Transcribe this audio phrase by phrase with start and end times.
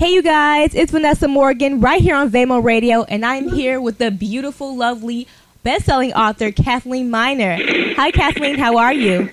[0.00, 3.98] Hey, you guys, it's Vanessa Morgan right here on Vamo Radio, and I'm here with
[3.98, 5.28] the beautiful, lovely,
[5.62, 7.58] best selling author, Cathlene Miner.
[7.96, 9.28] Hi, Cathlene, how are you?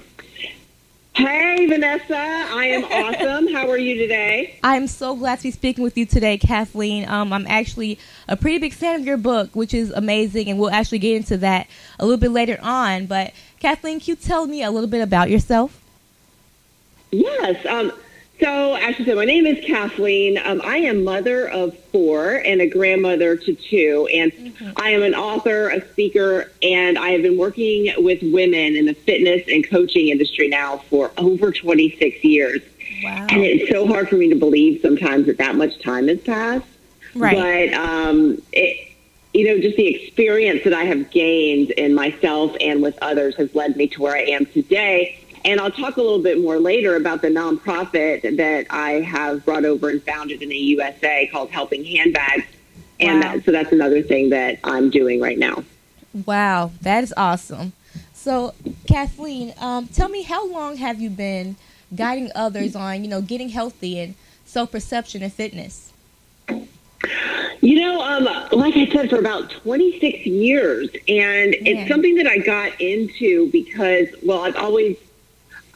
[1.14, 2.18] Hey, Vanessa.
[2.18, 3.54] I am awesome.
[3.54, 4.60] How are you today?
[4.62, 7.08] I'm so glad to be speaking with you today, Cathlene.
[7.08, 7.98] Um, I'm actually
[8.28, 11.38] a pretty big fan of your book, which is amazing, and we'll actually get into
[11.38, 13.06] that a little bit later on.
[13.06, 13.32] But,
[13.62, 15.82] Cathlene, can you tell me a little bit about yourself?
[17.10, 17.66] Yes.
[17.66, 17.94] Um,
[18.40, 20.44] so, as you said, my name is Cathlene.
[20.46, 24.08] Um, I am mother of four and a grandmother to two.
[24.14, 24.72] And mm-hmm.
[24.76, 28.94] I am an author, a speaker, and I have been working with women in the
[28.94, 32.62] fitness and coaching industry now for over 26 years.
[33.04, 33.26] Wow.
[33.30, 36.66] And it's so hard for me to believe sometimes that that much time has passed.
[37.16, 37.72] Right.
[37.72, 38.92] But, um, it,
[39.34, 43.54] you know, just the experience that I have gained in myself and with others has
[43.56, 46.98] led me to where I am today and I'll talk a little bit more later
[46.98, 51.86] about the nonprofit that I have brought over and founded in the USA called Helping
[51.86, 52.44] Handbags.
[53.00, 53.34] And wow.
[53.34, 55.64] that, so that's another thing that I'm doing right now.
[56.26, 57.72] Wow, that is awesome.
[58.14, 58.54] So,
[58.90, 61.56] Cathlene, um, tell me how long have you been
[61.96, 65.94] guiding others on, you know, getting healthy and self-perception and fitness?
[67.62, 70.90] You know, um, like I said, for about 26 years.
[71.08, 71.58] And Man.
[71.64, 74.98] it's something that I got into because, well, I've always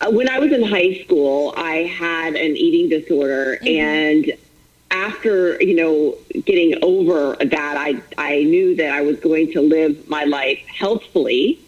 [0.09, 3.67] when I was in high school, I had an eating disorder, mm-hmm.
[3.67, 4.33] and
[4.89, 10.09] after you know getting over that, I I knew that I was going to live
[10.09, 11.59] my life healthfully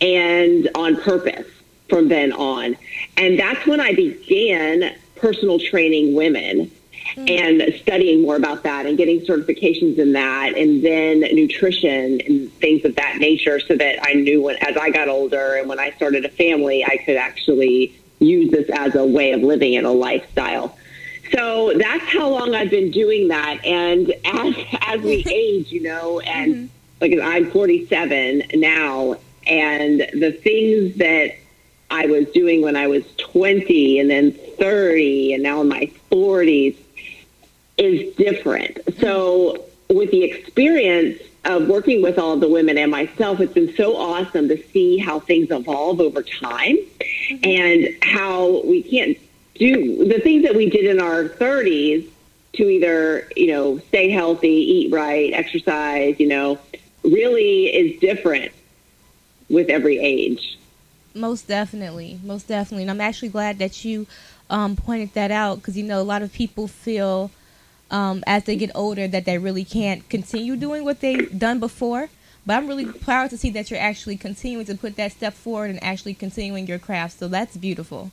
[0.00, 1.46] and on purpose
[1.88, 2.76] from then on,
[3.16, 6.70] and that's when I began personal training women.
[7.16, 12.84] And studying more about that and getting certifications in that and then nutrition and things
[12.84, 15.92] of that nature so that I knew when as I got older and when I
[15.92, 19.90] started a family I could actually use this as a way of living and a
[19.90, 20.76] lifestyle.
[21.32, 26.20] So that's how long I've been doing that and as as we age, you know,
[26.20, 26.66] and mm-hmm.
[27.00, 29.16] like I'm 47 now
[29.46, 31.36] and the things that
[31.90, 36.76] I was doing when I was 20 and then 30 and now in my 40s
[37.76, 38.78] is different.
[39.00, 43.74] So, with the experience of working with all of the women and myself, it's been
[43.76, 47.44] so awesome to see how things evolve over time mm-hmm.
[47.44, 49.18] and how we can't
[49.54, 52.08] do the things that we did in our 30s
[52.54, 56.58] to either, you know, stay healthy, eat right, exercise, you know,
[57.02, 58.52] really is different
[59.48, 60.58] with every age.
[61.14, 62.18] Most definitely.
[62.24, 62.82] Most definitely.
[62.82, 64.06] And I'm actually glad that you
[64.50, 67.30] um, pointed that out because, you know, a lot of people feel
[67.94, 72.08] um, as they get older that they really can't continue doing what they've done before.
[72.44, 75.70] But I'm really proud to see that you're actually continuing to put that step forward
[75.70, 77.20] and actually continuing your craft.
[77.20, 78.10] So that's beautiful.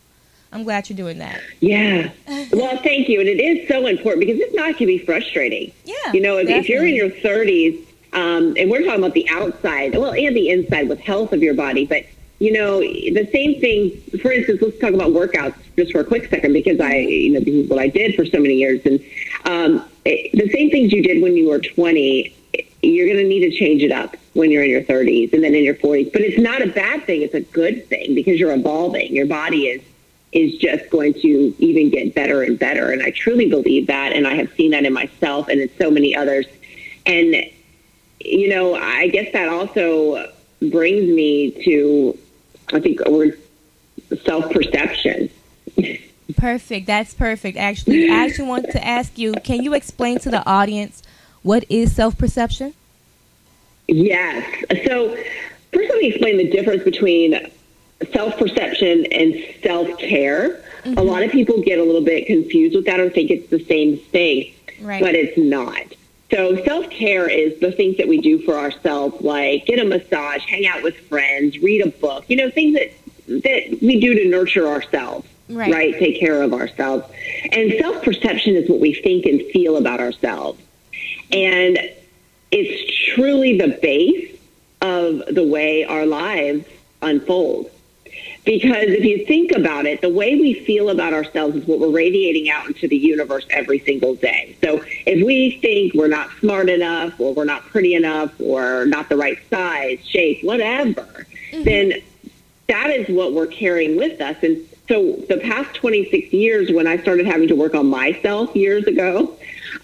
[0.53, 1.41] I'm glad you're doing that.
[1.59, 2.11] Yeah.
[2.51, 3.19] Well, thank you.
[3.21, 5.71] And it is so important because it's not, going to be frustrating.
[5.85, 6.11] Yeah.
[6.13, 9.95] You know, if, if you're in your 30s, um, and we're talking about the outside,
[9.95, 12.05] well, and the inside with health of your body, but
[12.41, 16.27] you know, the same thing, for instance, let's talk about workouts just for a quick
[16.27, 18.83] second because I, you know, this is what I did for so many years.
[18.83, 18.99] And
[19.45, 22.35] um, it, the same things you did when you were 20,
[22.81, 25.53] you're going to need to change it up when you're in your 30s and then
[25.53, 26.11] in your 40s.
[26.11, 27.21] But it's not a bad thing.
[27.21, 29.13] It's a good thing because you're evolving.
[29.13, 29.81] Your body is
[30.31, 32.91] is just going to even get better and better.
[32.91, 34.13] And I truly believe that.
[34.13, 36.45] And I have seen that in myself and in so many others.
[37.05, 37.35] And,
[38.21, 40.31] you know, I guess that also
[40.61, 42.17] brings me to
[42.73, 43.01] I think
[44.23, 45.29] self perception.
[46.37, 46.87] Perfect.
[46.87, 47.57] That's perfect.
[47.57, 51.01] Actually, I actually want to ask you: Can you explain to the audience
[51.43, 52.73] what is self perception?
[53.87, 54.45] Yes.
[54.85, 55.15] So
[55.73, 57.51] first, let me explain the difference between
[58.11, 60.63] self perception and self care.
[60.83, 60.97] Mm-hmm.
[60.97, 63.63] A lot of people get a little bit confused with that or think it's the
[63.65, 65.01] same thing, right.
[65.01, 65.93] but it's not.
[66.31, 70.45] So self care is the things that we do for ourselves, like get a massage,
[70.45, 72.91] hang out with friends, read a book, you know, things that
[73.27, 75.73] that we do to nurture ourselves, right?
[75.73, 75.93] right?
[75.97, 77.05] Take care of ourselves.
[77.51, 80.61] And self perception is what we think and feel about ourselves.
[81.31, 81.79] And
[82.51, 84.37] it's truly the base
[84.81, 86.65] of the way our lives
[87.01, 87.71] unfold.
[88.43, 91.91] Because if you think about it, the way we feel about ourselves is what we're
[91.91, 94.55] radiating out into the universe every single day.
[94.61, 99.09] So if we think we're not smart enough or we're not pretty enough or not
[99.09, 101.63] the right size, shape, whatever, mm-hmm.
[101.63, 101.93] then
[102.67, 104.35] that is what we're carrying with us.
[104.41, 108.83] And so the past 26 years, when I started having to work on myself years
[108.87, 109.37] ago,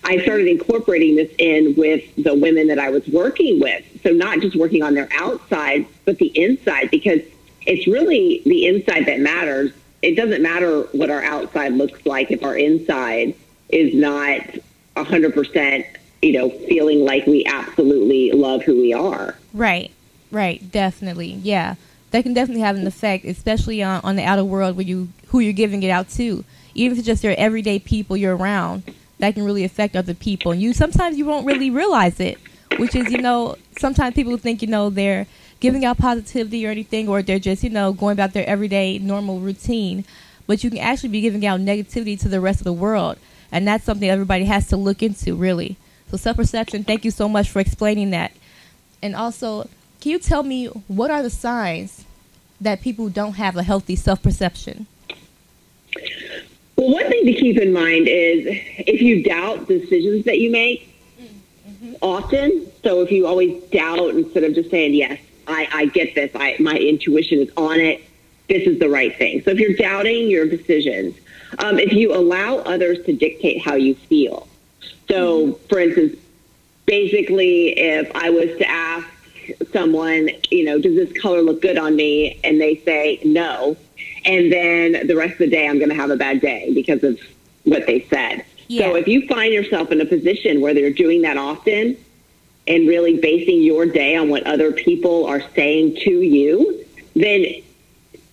[0.04, 3.86] I started incorporating this in with the women that I was working with.
[4.04, 7.22] So not just working on their outside, but the inside, because
[7.66, 9.72] it's really the inside that matters.
[10.02, 13.34] It doesn't matter what our outside looks like if our inside
[13.70, 14.42] is not
[14.98, 15.86] 100%,
[16.22, 19.38] you know, feeling like we absolutely love who we are.
[19.54, 19.90] Right,
[20.32, 21.32] right, definitely.
[21.44, 21.76] Yeah.
[22.12, 25.40] That can definitely have an effect, especially on, on the outer world where you who
[25.40, 26.44] you're giving it out to.
[26.74, 28.84] Even if it's just your everyday people you're around,
[29.20, 30.52] that can really affect other people.
[30.52, 32.38] And you sometimes you won't really realize it,
[32.78, 35.28] which is, you know, sometimes people think, you know, they're
[35.60, 39.40] giving out positivity or anything, or they're just, you know, going about their everyday normal
[39.40, 40.06] routine.
[40.46, 43.18] But you can actually be giving out negativity to the rest of the world.
[43.52, 45.78] And that's something everybody has to look into, really.
[46.10, 48.32] So, self perception, thank you so much for explaining that.
[49.02, 49.70] And also,
[50.02, 52.06] can you tell me what are the signs
[52.62, 54.88] that people don't have a healthy self perception?
[56.76, 60.96] Well, one thing to keep in mind is if you doubt decisions that you make
[61.20, 61.94] mm-hmm.
[62.02, 66.32] often, so if you always doubt instead of just saying, yes, I, I get this,
[66.36, 68.04] I, my intuition is on it,
[68.48, 69.42] this is the right thing.
[69.42, 71.16] So if you're doubting your decisions,
[71.60, 74.48] um, if you allow others to dictate how you feel.
[75.08, 75.68] So, mm-hmm.
[75.68, 76.18] for instance,
[76.86, 79.08] basically, if I was to ask
[79.72, 82.40] someone, you know, does this color look good on me?
[82.44, 83.78] And they say no.
[84.26, 87.04] And then the rest of the day, I'm going to have a bad day because
[87.04, 87.20] of
[87.64, 88.46] what they said.
[88.68, 88.88] Yeah.
[88.88, 91.98] So if you find yourself in a position where they're doing that often
[92.68, 96.86] and really basing your day on what other people are saying to you,
[97.16, 97.46] then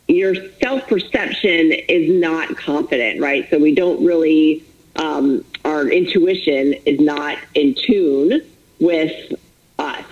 [0.09, 3.49] your self perception is not confident, right?
[3.51, 4.65] So we don't really,
[4.97, 8.43] um, our intuition is not in tune
[8.81, 9.33] with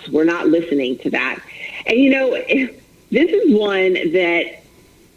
[0.09, 1.39] We're not listening to that.
[1.85, 4.63] And you know, this is one that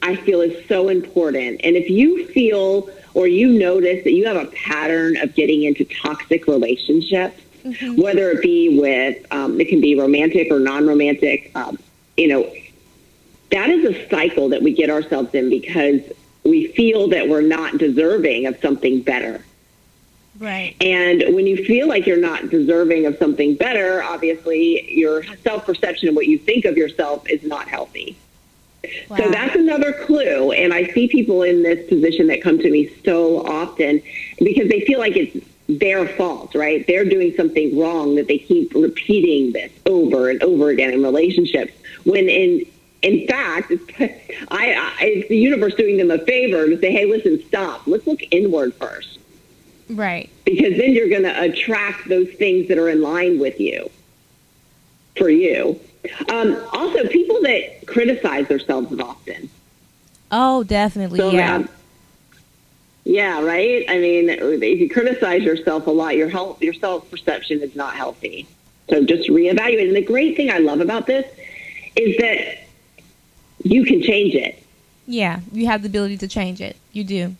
[0.03, 1.61] I feel is so important.
[1.65, 5.85] And if you feel or you notice that you have a pattern of getting into
[5.85, 8.01] toxic relationships, mm-hmm.
[8.01, 11.79] whether it be with, um, it can be romantic or non romantic, um,
[12.17, 12.53] you know,
[13.51, 16.03] that is a cycle that we get ourselves in because
[16.45, 19.43] we feel that we're not deserving of something better.
[20.39, 20.77] Right.
[20.81, 26.09] And when you feel like you're not deserving of something better, obviously your self perception
[26.09, 28.17] and what you think of yourself is not healthy.
[29.09, 29.17] Wow.
[29.17, 30.53] So that's another clue.
[30.53, 34.03] And I see people in this position that come to me so often
[34.39, 36.87] because they feel like it's their fault, right?
[36.87, 41.73] They're doing something wrong that they keep repeating this over and over again in relationships.
[42.05, 42.67] When in
[43.03, 43.85] in fact, it's,
[44.51, 47.87] I, I, it's the universe doing them a favor to say, "Hey, listen, stop.
[47.87, 49.16] Let's look inward first.
[49.89, 50.31] Right.
[50.45, 53.91] Because then you're going to attract those things that are in line with you
[55.17, 55.81] for you.
[56.29, 59.49] Um, also, people that criticize themselves often.
[60.31, 61.19] Oh, definitely.
[61.19, 61.57] So, yeah.
[61.57, 61.69] Um,
[63.05, 63.85] yeah, right.
[63.89, 67.95] I mean, if you criticize yourself a lot, your health, your self perception is not
[67.95, 68.49] healthy.
[68.91, 69.89] So just reevaluate.
[69.89, 71.27] And the great thing I love about this
[71.95, 72.67] is that
[73.63, 74.63] you can change it.
[75.07, 76.77] Yeah, you have the ability to change it.
[76.93, 77.37] You do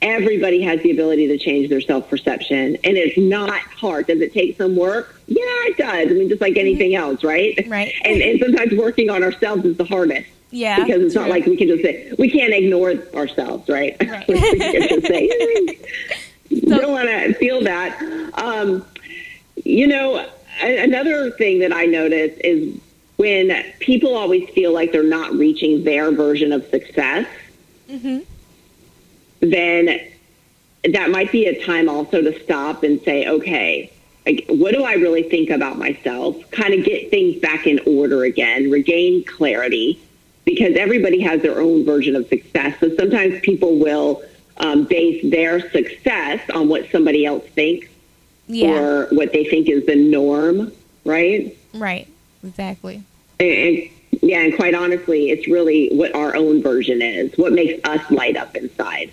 [0.00, 4.06] everybody has the ability to change their self perception, and it's not hard.
[4.06, 5.20] Does it take some work?
[5.26, 6.10] Yeah, it does.
[6.10, 6.60] I mean, just like mm-hmm.
[6.60, 7.58] anything else, right?
[7.66, 7.92] Right.
[8.04, 10.28] And, and sometimes working on ourselves is the hardest.
[10.50, 10.82] Yeah.
[10.82, 11.22] Because it's true.
[11.22, 13.96] not like we can just say we can't ignore ourselves, right?
[14.00, 14.26] right.
[14.28, 15.76] we can just say
[16.48, 18.00] you don't want to feel that.
[18.34, 18.84] Um,
[19.64, 20.26] you know,
[20.62, 22.80] another thing that I notice is
[23.16, 27.26] when people always feel like they're not reaching their version of success.
[27.90, 28.20] Mm-hmm
[29.40, 30.00] then
[30.84, 33.92] that might be a time also to stop and say, okay,
[34.26, 36.36] like, what do I really think about myself?
[36.50, 40.00] Kind of get things back in order again, regain clarity,
[40.44, 42.78] because everybody has their own version of success.
[42.80, 44.22] So sometimes people will
[44.58, 47.88] um, base their success on what somebody else thinks
[48.48, 48.70] yeah.
[48.70, 50.72] or what they think is the norm,
[51.04, 51.56] right?
[51.74, 52.08] Right,
[52.44, 53.02] exactly.
[53.40, 53.90] And, and,
[54.22, 58.36] yeah, and quite honestly, it's really what our own version is, what makes us light
[58.36, 59.12] up inside.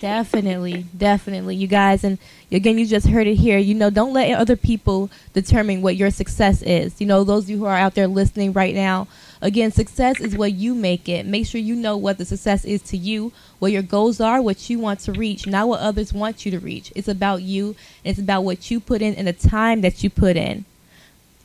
[0.00, 2.18] Definitely, definitely, you guys, and
[2.50, 3.58] again, you just heard it here.
[3.58, 7.00] You know, don't let other people determine what your success is.
[7.00, 9.06] You know, those of you who are out there listening right now,
[9.40, 11.26] again, success is what you make it.
[11.26, 14.68] Make sure you know what the success is to you, what your goals are, what
[14.68, 16.92] you want to reach, not what others want you to reach.
[16.96, 17.76] It's about you.
[18.02, 20.64] It's about what you put in and the time that you put in.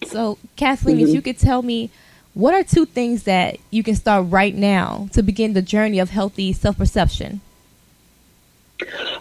[0.06, 1.00] So, Cathlene, mm-hmm.
[1.02, 1.92] if you could tell me,
[2.34, 6.10] what are two things that you can start right now to begin the journey of
[6.10, 7.42] healthy self perception?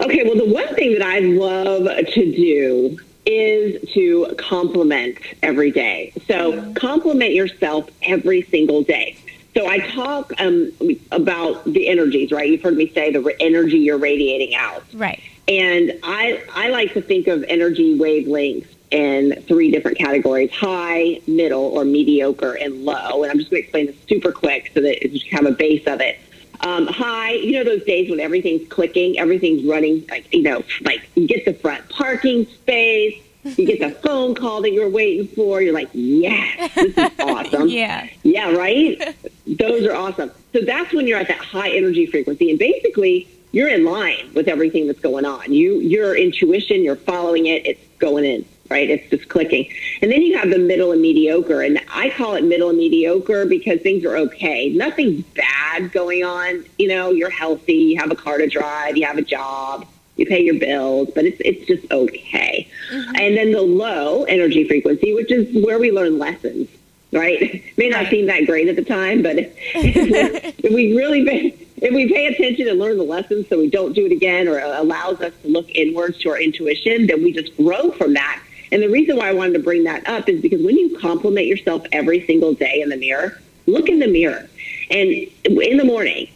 [0.01, 6.13] Okay, well, the one thing that I love to do is to compliment every day.
[6.27, 9.19] So compliment yourself every single day.
[9.55, 10.73] So I talk um,
[11.11, 12.49] about the energies, right?
[12.49, 14.85] You've heard me say the energy you're radiating out.
[14.95, 15.21] Right.
[15.49, 21.65] And I, I like to think of energy wavelengths in three different categories high, middle,
[21.65, 23.23] or mediocre, and low.
[23.23, 25.87] And I'm just going to explain this super quick so that you have a base
[25.87, 26.19] of it.
[26.61, 31.09] Um, high, you know those days when everything's clicking, everything's running, like you know, like
[31.15, 35.63] you get the front parking space, you get the phone call that you're waiting for.
[35.63, 37.69] You're like, yes, this is awesome.
[37.69, 38.09] yeah.
[38.23, 39.17] Yeah, right?
[39.47, 40.31] Those are awesome.
[40.53, 42.51] So that's when you're at that high energy frequency.
[42.51, 45.53] And basically, you're in line with everything that's going on.
[45.53, 48.91] You, your intuition, you're following it, it's going in, right?
[48.91, 49.73] It's just clicking.
[50.03, 51.63] And then you have the middle and mediocre.
[51.63, 54.69] And I call it middle and mediocre because things are okay.
[54.71, 56.65] Nothing bad going on.
[56.79, 59.87] You know, you're healthy, you have a car to drive, you have a job
[60.19, 62.69] you pay your bills, but it's it's just okay.
[62.91, 63.17] Mm-hmm.
[63.17, 66.69] And then the low energy frequency, which is where we learn lessons,
[67.13, 67.65] right?
[67.77, 68.11] May not right.
[68.11, 72.69] seem that great at the time, but if we really pay, if we pay attention
[72.69, 75.71] and learn the lessons, so we don't do it again, or allows us to look
[75.71, 78.43] inwards to our intuition, then we just grow from that.
[78.71, 81.47] And the reason why I wanted to bring that up is because when you compliment
[81.47, 84.49] yourself every single day in the mirror, look in the mirror,
[84.91, 85.11] and
[85.45, 86.29] in the morning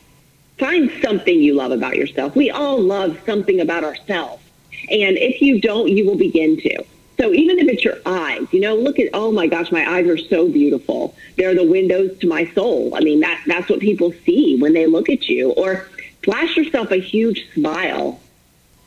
[0.58, 2.36] find something you love about yourself.
[2.36, 4.42] We all love something about ourselves.
[4.90, 6.84] And if you don't, you will begin to.
[7.18, 10.06] So even if it's your eyes, you know, look at, oh my gosh, my eyes
[10.06, 11.14] are so beautiful.
[11.36, 12.94] They're the windows to my soul.
[12.94, 15.50] I mean, that, that's what people see when they look at you.
[15.52, 15.88] Or
[16.22, 18.20] flash yourself a huge smile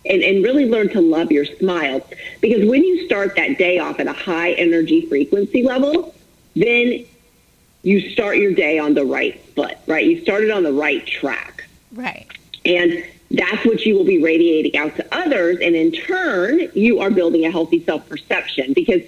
[0.05, 2.05] and, and really learn to love your smile.
[2.41, 6.15] Because when you start that day off at a high energy frequency level,
[6.55, 7.05] then
[7.83, 10.05] you start your day on the right foot, right?
[10.05, 11.65] You started on the right track.
[11.91, 12.27] Right.
[12.65, 15.59] And that's what you will be radiating out to others.
[15.61, 19.01] And in turn, you are building a healthy self perception because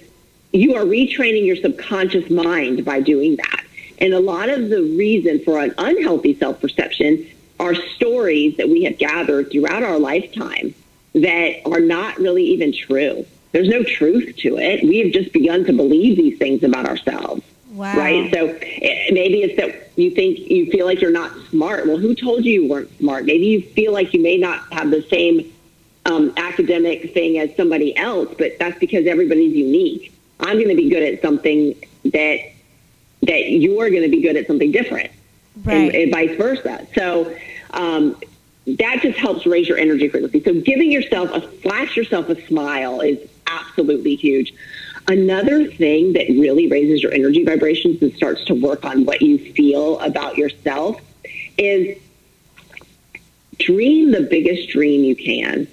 [0.52, 3.64] you are retraining your subconscious mind by doing that.
[3.98, 7.26] And a lot of the reason for an unhealthy self perception
[7.58, 10.74] are stories that we have gathered throughout our lifetime
[11.22, 13.26] that are not really even true.
[13.52, 14.84] There's no truth to it.
[14.84, 17.42] We have just begun to believe these things about ourselves.
[17.70, 17.96] Wow.
[17.96, 18.32] Right.
[18.32, 21.86] So eh, maybe it's that you think you feel like you're not smart.
[21.86, 23.24] Well, who told you you weren't smart?
[23.24, 25.52] Maybe you feel like you may not have the same
[26.04, 30.12] um, academic thing as somebody else, but that's because everybody's unique.
[30.40, 31.74] I'm going to be good at something
[32.06, 32.52] that
[33.22, 35.10] that you're going to be good at something different,
[35.64, 35.76] right.
[35.76, 36.86] and, and vice versa.
[36.94, 37.36] So
[37.70, 38.16] um,
[38.76, 40.42] that just helps raise your energy frequency.
[40.42, 44.52] So giving yourself a flash yourself a smile is absolutely huge.
[45.06, 49.38] Another thing that really raises your energy vibrations and starts to work on what you
[49.52, 51.00] feel about yourself
[51.56, 51.96] is
[53.58, 55.66] dream the biggest dream you can.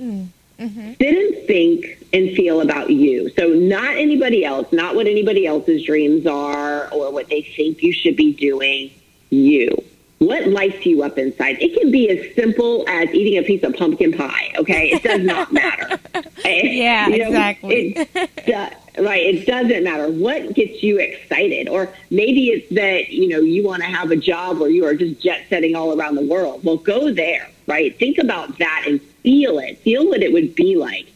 [0.00, 0.28] Mm,
[0.60, 0.92] mm-hmm.
[1.00, 3.30] Sit and think and feel about you.
[3.30, 7.92] So, not anybody else, not what anybody else's dreams are or what they think you
[7.92, 8.92] should be doing.
[9.30, 9.82] You
[10.18, 11.58] what lights you up inside.
[11.60, 14.52] It can be as simple as eating a piece of pumpkin pie.
[14.56, 15.98] Okay, it does not matter.
[16.44, 17.96] Eh, yeah, you know, exactly.
[17.96, 23.40] It, right, it doesn't matter what gets you excited, or maybe it's that you know
[23.40, 26.24] you want to have a job where you are just jet setting all around the
[26.24, 26.62] world.
[26.62, 27.50] Well, go there.
[27.66, 29.78] Right, think about that and feel it.
[29.78, 31.06] Feel what it would be like.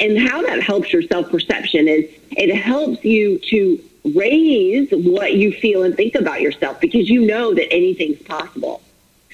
[0.00, 5.52] And how that helps your self perception is it helps you to raise what you
[5.52, 8.82] feel and think about yourself because you know that anything's possible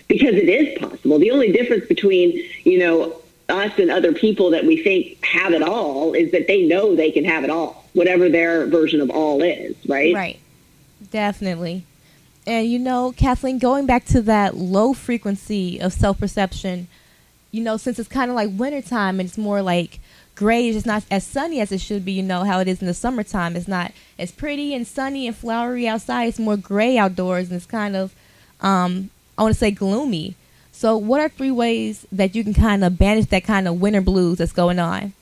[0.08, 1.18] because it is possible.
[1.18, 5.62] The only difference between, you know, us and other people that we think have it
[5.62, 9.42] all is that they know they can have it all, whatever their version of all
[9.42, 10.14] is, right?
[10.14, 10.40] Right.
[11.10, 11.84] Definitely.
[12.46, 16.88] And you know, Cathlene, going back to that low frequency of self perception,
[17.50, 19.98] you know, since it's kind of like wintertime and it's more like
[20.36, 22.12] gray is just not as sunny as it should be.
[22.12, 23.56] You know how it is in the summertime.
[23.56, 26.28] It's not as pretty and sunny and flowery outside.
[26.28, 28.14] It's more gray outdoors, and it's kind of,
[28.60, 30.36] um, I want to say, gloomy.
[30.70, 34.02] So, what are three ways that you can kind of banish that kind of winter
[34.02, 35.14] blues that's going on?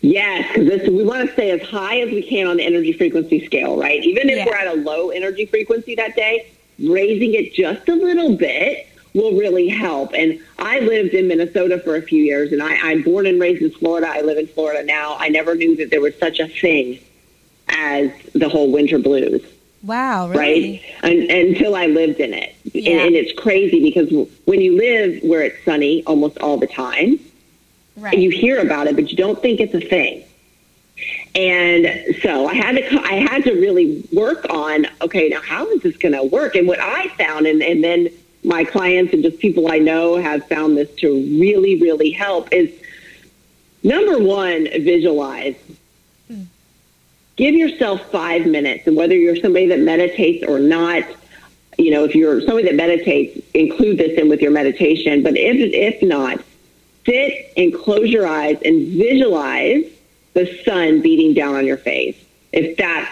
[0.00, 3.46] Yes, because we want to stay as high as we can on the energy frequency
[3.46, 4.02] scale, right?
[4.02, 4.46] Even if yeah.
[4.46, 6.50] we're at a low energy frequency that day,
[6.80, 10.12] raising it just a little bit will really help.
[10.14, 13.62] And I lived in Minnesota for a few years, and I, I'm born and raised
[13.62, 14.08] in Florida.
[14.08, 15.16] I live in Florida now.
[15.18, 16.98] I never knew that there was such a thing
[17.68, 19.42] as the whole winter blues.
[19.82, 20.82] Wow, really?
[21.02, 21.10] Right?
[21.10, 22.54] And, until I lived in it.
[22.72, 22.92] Yeah.
[22.92, 24.10] And, and, it's crazy because
[24.44, 27.18] when you live where it's sunny almost all the time,
[27.96, 28.16] right.
[28.16, 30.24] you hear about it, but you don't think it's a thing.
[31.34, 35.82] And so I had to I had to really work on okay now how is
[35.82, 38.08] this going to work and what I found and and then
[38.44, 42.70] my clients and just people I know have found this to really, really help is
[43.82, 45.54] number one, visualize.
[46.30, 46.46] Mm.
[47.36, 51.04] Give yourself five minutes, and whether you're somebody that meditates or not,
[51.78, 55.22] you know, if you're somebody that meditates, include this in with your meditation.
[55.22, 56.42] But if if not,
[57.06, 59.84] sit and close your eyes and visualize
[60.34, 62.16] the sun beating down on your face.
[62.52, 63.10] If that's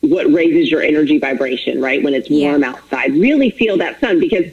[0.00, 2.02] what raises your energy vibration, right?
[2.02, 2.70] When it's warm yeah.
[2.70, 4.52] outside, really feel that sun because,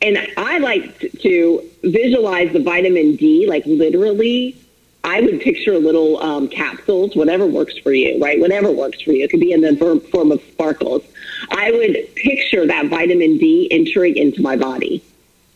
[0.00, 4.56] and I like to visualize the vitamin D, like literally.
[5.04, 8.40] I would picture little um, capsules, whatever works for you, right?
[8.40, 9.22] Whatever works for you.
[9.22, 9.76] It could be in the
[10.10, 11.04] form of sparkles.
[11.52, 15.04] I would picture that vitamin D entering into my body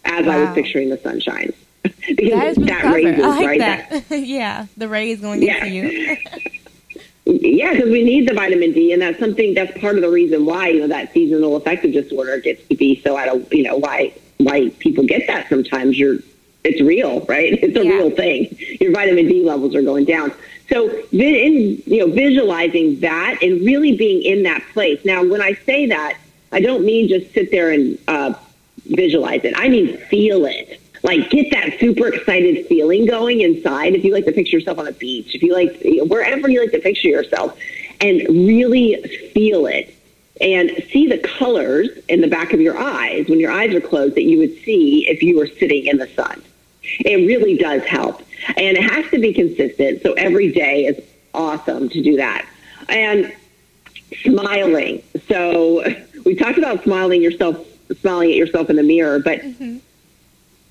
[0.05, 0.33] as wow.
[0.33, 1.53] I was picturing the sunshine.
[1.83, 3.59] because that, that raises, like right?
[3.59, 4.09] That.
[4.09, 5.65] that yeah, the ray is going yeah.
[5.65, 6.17] into you.
[7.27, 10.47] Yeah, because we need the vitamin D, and that's something that's part of the reason
[10.47, 13.77] why you know that seasonal affective disorder gets to be so out of you know
[13.77, 15.99] why why people get that sometimes.
[15.99, 16.19] You're
[16.65, 17.53] it's real, right?
[17.63, 17.91] It's a yeah.
[17.91, 18.57] real thing.
[18.81, 20.33] Your vitamin D levels are going down.
[20.69, 25.05] So, in you know, visualizing that and really being in that place.
[25.05, 26.17] Now, when I say that,
[26.53, 28.35] I don't mean just sit there and uh,
[28.87, 29.55] visualize it.
[29.57, 33.95] I mean feel it like get that super excited feeling going inside.
[33.95, 36.73] If you like to picture yourself on a beach, if you like wherever you like
[36.73, 37.59] to picture yourself,
[38.01, 39.03] and really
[39.35, 39.95] feel it
[40.41, 44.15] and see the colors in the back of your eyes when your eyes are closed
[44.15, 46.43] that you would see if you were sitting in the sun.
[46.83, 48.23] It really does help.
[48.57, 50.03] And it has to be consistent.
[50.03, 51.05] So every day is
[51.35, 52.47] awesome to do that.
[52.89, 53.35] And
[54.23, 55.03] smiling.
[55.29, 55.85] So
[56.25, 57.67] we talked about smiling yourself,
[58.01, 59.79] smiling at yourself in the mirror, but mm-hmm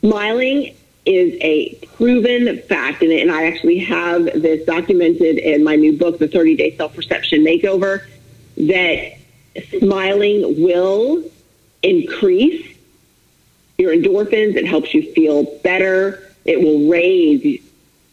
[0.02, 0.76] Smiling
[1.06, 6.20] is a proven fact, and, and I actually have this documented in my new book,
[6.20, 8.06] The 30 Day Self Perception Makeover,
[8.58, 9.18] that
[9.80, 11.24] smiling will
[11.84, 12.78] increase
[13.78, 14.56] your endorphins.
[14.56, 16.34] It helps you feel better.
[16.46, 17.62] It will raise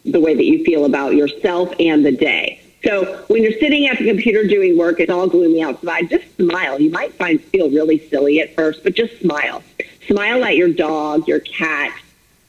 [0.05, 2.61] the way that you feel about yourself and the day.
[2.83, 6.09] So when you're sitting at the computer doing work, it's all gloomy outside.
[6.09, 6.79] Just smile.
[6.79, 9.63] You might find feel really silly at first, but just smile.
[10.07, 11.93] Smile at your dog, your cat,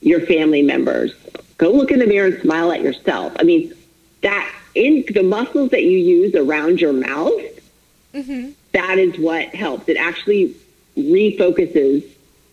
[0.01, 1.13] your family members.
[1.57, 3.33] Go look in the mirror and smile at yourself.
[3.39, 3.75] I mean,
[4.23, 7.43] that in the muscles that you use around your mouth,
[8.15, 8.51] mm-hmm.
[8.73, 9.89] that is what helps.
[9.89, 10.55] It actually
[10.97, 12.05] refocuses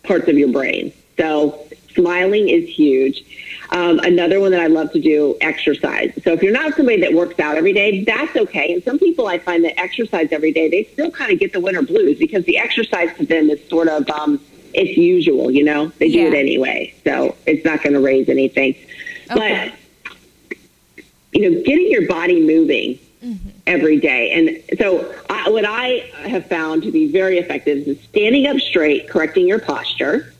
[0.04, 0.92] parts of your brain.
[1.18, 3.24] So smiling is huge.
[3.72, 6.14] Um, another one that I love to do, exercise.
[6.24, 8.74] So if you're not somebody that works out every day, that's okay.
[8.74, 11.60] And some people I find that exercise every day, they still kind of get the
[11.60, 14.40] winter blues because the exercise to them is sort of um,
[14.76, 16.94] it's usual, you know, they do it anyway.
[17.04, 18.76] So it's not going to raise anything.
[19.32, 19.74] Okay.
[19.74, 20.16] But,
[21.32, 23.50] you know, getting your body moving mm-hmm.
[23.66, 24.32] every day.
[24.32, 29.10] And so I, what I have found to be very effective is standing up straight,
[29.10, 30.34] correcting your posture,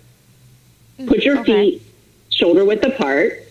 [1.00, 1.08] mm-hmm.
[1.08, 1.72] put your okay.
[1.72, 1.82] feet
[2.30, 3.42] shoulder width apart.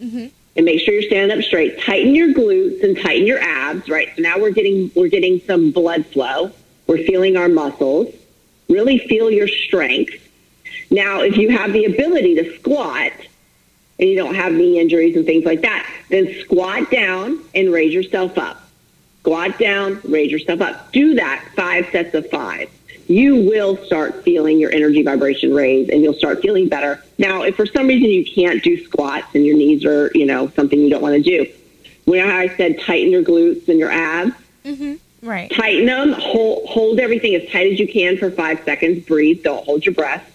[0.00, 0.28] Mm-hmm.
[0.54, 1.80] And make sure you're standing up straight.
[1.80, 3.88] Tighten your glutes and tighten your abs.
[3.88, 4.10] Right.
[4.14, 6.50] So now we're getting we're getting some blood flow.
[6.86, 8.14] We're feeling our muscles
[8.72, 10.14] Really feel your strength.
[10.90, 13.12] Now, if you have the ability to squat
[13.98, 17.92] and you don't have knee injuries and things like that, then squat down and raise
[17.92, 18.62] yourself up.
[19.20, 20.90] Squat down, raise yourself up.
[20.90, 22.70] Do that five sets of five.
[23.08, 27.02] You will start feeling your energy vibration raise and you'll start feeling better.
[27.18, 30.48] Now, if for some reason you can't do squats and your knees are, you know,
[30.48, 31.52] something you don't want to do,
[32.06, 34.32] when I said tighten your glutes and your abs,
[34.64, 34.94] mm-hmm.
[35.22, 35.50] Right.
[35.50, 36.12] Tighten them.
[36.12, 39.06] Hold, hold everything as tight as you can for five seconds.
[39.06, 39.44] Breathe.
[39.44, 40.28] Don't hold your breath.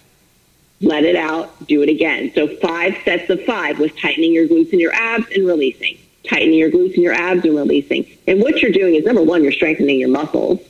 [0.80, 1.66] Let it out.
[1.66, 2.32] Do it again.
[2.34, 5.98] So five sets of five with tightening your glutes and your abs and releasing.
[6.24, 8.06] Tightening your glutes and your abs and releasing.
[8.26, 10.60] And what you're doing is number one, you're strengthening your muscles,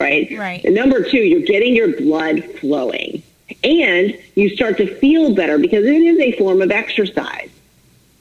[0.00, 0.28] right?
[0.36, 0.64] Right.
[0.64, 3.22] And number two, you're getting your blood flowing.
[3.62, 7.50] And you start to feel better because it is a form of exercise.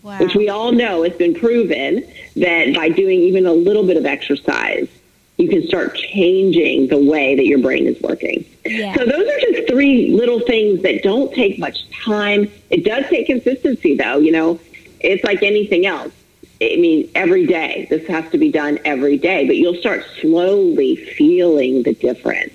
[0.03, 0.19] Wow.
[0.19, 4.05] Which we all know has been proven that by doing even a little bit of
[4.05, 4.87] exercise,
[5.37, 8.45] you can start changing the way that your brain is working.
[8.65, 8.95] Yeah.
[8.95, 12.49] So those are just three little things that don't take much time.
[12.69, 14.59] It does take consistency though, you know.
[15.01, 16.13] It's like anything else.
[16.61, 17.85] I mean, every day.
[17.89, 22.53] This has to be done every day, but you'll start slowly feeling the difference.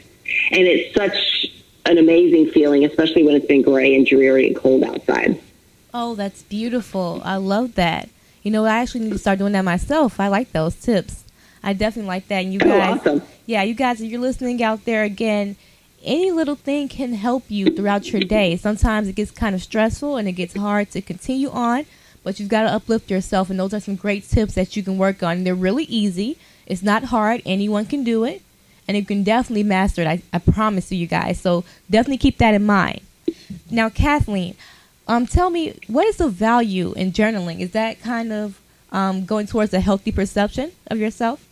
[0.51, 1.53] And it's such
[1.85, 5.41] an amazing feeling, especially when it's been gray and dreary and cold outside.
[5.93, 7.21] Oh, that's beautiful.
[7.25, 8.09] I love that.
[8.43, 10.19] You know, I actually need to start doing that myself.
[10.19, 11.25] I like those tips.
[11.63, 12.45] I definitely like that.
[12.45, 13.23] And you oh, guys, awesome.
[13.47, 15.57] yeah, you guys, if you're listening out there again,
[16.03, 18.57] any little thing can help you throughout your day.
[18.57, 21.85] Sometimes it gets kind of stressful and it gets hard to continue on,
[22.25, 23.51] but you've got to uplift yourself.
[23.51, 25.45] And those are some great tips that you can work on.
[25.45, 26.39] They're really easy.
[26.67, 27.43] It's not hard.
[27.45, 28.43] Anyone can do it,
[28.89, 30.07] and you can definitely master it.
[30.07, 31.41] I, I promise you, you guys.
[31.41, 33.01] So definitely keep that in mind.
[33.71, 34.55] Now, Cathlene,
[35.07, 37.61] um, tell me what is the value in journaling?
[37.61, 38.61] Is that kind of
[38.93, 41.45] um, going towards a healthy perception of yourself?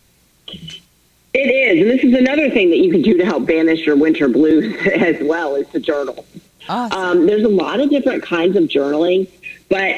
[1.33, 3.95] It is, and this is another thing that you can do to help banish your
[3.95, 6.25] winter blues as well is to journal.
[6.67, 6.99] Awesome.
[6.99, 9.27] Um, there's a lot of different kinds of journaling,
[9.69, 9.95] but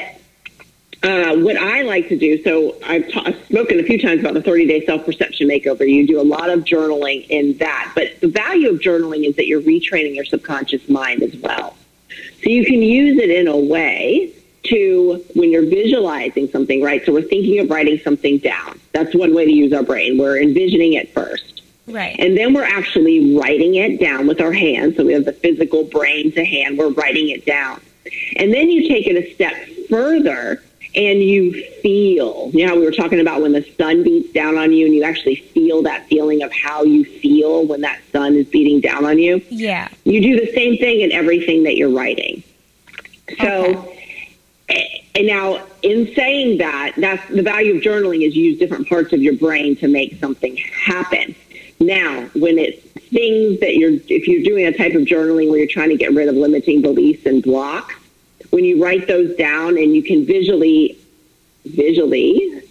[1.02, 4.34] uh, what I like to do, so I've, ta- I've spoken a few times about
[4.34, 5.88] the 30 day self perception makeover.
[5.88, 7.92] You do a lot of journaling in that.
[7.94, 11.76] But the value of journaling is that you're retraining your subconscious mind as well.
[12.42, 14.32] So you can use it in a way
[14.64, 17.04] to when you're visualizing something, right?
[17.04, 18.78] So we're thinking of writing something down.
[18.92, 20.18] That's one way to use our brain.
[20.18, 21.62] We're envisioning it first.
[21.86, 22.14] Right.
[22.18, 24.96] And then we're actually writing it down with our hands.
[24.96, 26.78] So we have the physical brain to hand.
[26.78, 27.80] We're writing it down.
[28.36, 29.54] And then you take it a step
[29.88, 30.62] further
[30.94, 34.72] and you feel, you know, we were talking about when the sun beats down on
[34.72, 38.46] you and you actually feel that feeling of how you feel when that sun is
[38.46, 39.42] beating down on you.
[39.48, 39.88] Yeah.
[40.04, 42.42] You do the same thing in everything that you're writing.
[43.40, 44.01] So, okay.
[44.68, 49.12] And now in saying that, that's the value of journaling is you use different parts
[49.12, 51.34] of your brain to make something happen.
[51.80, 55.66] Now, when it's things that you're, if you're doing a type of journaling where you're
[55.66, 57.94] trying to get rid of limiting beliefs and blocks,
[58.50, 60.98] when you write those down and you can visually,
[61.64, 62.62] visually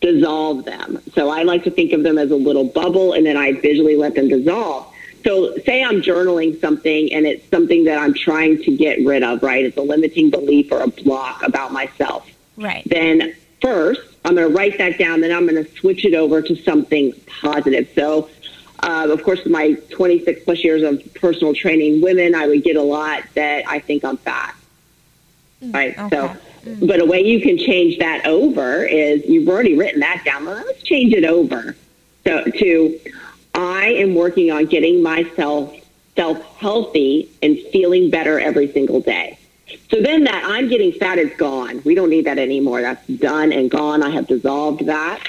[0.00, 1.00] dissolve them.
[1.14, 3.96] So I like to think of them as a little bubble and then I visually
[3.96, 4.92] let them dissolve.
[5.26, 9.42] So say I'm journaling something and it's something that I'm trying to get rid of,
[9.42, 9.64] right?
[9.64, 12.30] It's a limiting belief or a block about myself.
[12.56, 12.84] Right.
[12.86, 15.22] Then first, I'm going to write that down.
[15.22, 17.90] Then I'm going to switch it over to something positive.
[17.96, 18.30] So,
[18.84, 22.82] uh, of course, my 26 plus years of personal training women, I would get a
[22.82, 24.54] lot that I think I'm fat.
[25.60, 25.98] Mm, right.
[25.98, 26.08] Okay.
[26.08, 26.36] So,
[26.66, 26.86] mm.
[26.86, 30.44] but a way you can change that over is you've already written that down.
[30.44, 31.74] Well, let's change it over.
[32.24, 33.00] So to
[33.56, 35.74] I am working on getting myself
[36.14, 39.38] self healthy and feeling better every single day.
[39.90, 41.82] So then that I'm getting fat is gone.
[41.84, 42.82] We don't need that anymore.
[42.82, 44.02] That's done and gone.
[44.02, 45.20] I have dissolved that.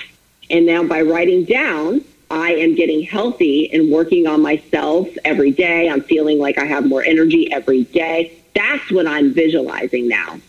[0.49, 5.89] And now by writing down, I am getting healthy and working on myself every day.
[5.89, 8.37] I'm feeling like I have more energy every day.
[8.53, 10.39] That's what I'm visualizing now.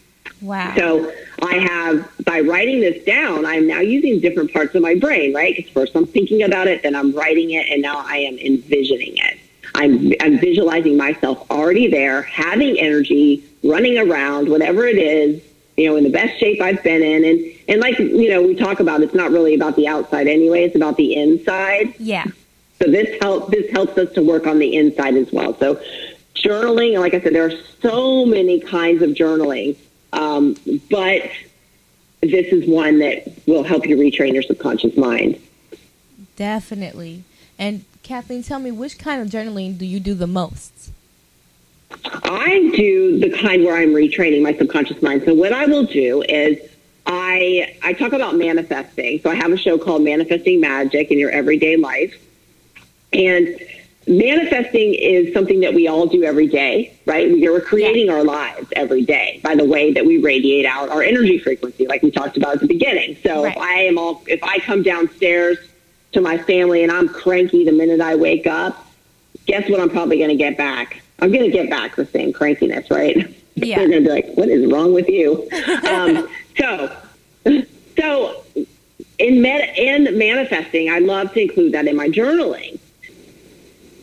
[0.40, 0.74] Wow.
[0.76, 5.34] So I have, by writing this down, I'm now using different parts of my brain,
[5.34, 5.56] right?
[5.56, 9.16] Because first I'm thinking about it, then I'm writing it, and now I am envisioning
[9.16, 9.38] it.
[9.74, 15.42] I'm, I'm visualizing myself already there, having energy, running around, whatever it is,
[15.76, 17.24] you know, in the best shape I've been in.
[17.24, 20.64] And, and like, you know, we talk about, it's not really about the outside anyway,
[20.64, 21.94] it's about the inside.
[21.98, 22.24] Yeah.
[22.80, 25.56] So this help this helps us to work on the inside as well.
[25.58, 25.80] So
[26.34, 29.76] journaling, like I said, there are so many kinds of journaling,
[30.12, 30.56] um,
[30.90, 31.30] but
[32.20, 35.40] this is one that will help you retrain your subconscious mind.
[36.36, 37.24] Definitely.
[37.58, 40.92] And Cathlene, tell me which kind of journaling do you do the most?
[42.04, 45.22] I do the kind where I'm retraining my subconscious mind.
[45.24, 46.58] So what I will do is
[47.06, 49.20] I I talk about manifesting.
[49.20, 52.14] So I have a show called Manifesting Magic in Your Everyday Life.
[53.12, 53.58] And
[54.08, 57.30] manifesting is something that we all do every day, right?
[57.30, 58.14] We're creating yeah.
[58.14, 62.02] our lives every day by the way that we radiate out our energy frequency, like
[62.02, 63.16] we talked about at the beginning.
[63.22, 63.56] So right.
[63.56, 65.58] if I am all, if I come downstairs
[66.12, 68.86] to my family and I'm cranky the minute I wake up,
[69.46, 69.80] guess what?
[69.80, 71.02] I'm probably going to get back.
[71.20, 73.34] I'm going to get back the same crankiness, right?
[73.60, 73.78] Yeah.
[73.78, 75.48] They're going to be like, "What is wrong with you?"
[75.90, 76.96] um, so,
[77.98, 78.44] so
[79.18, 82.78] in med- in manifesting, I love to include that in my journaling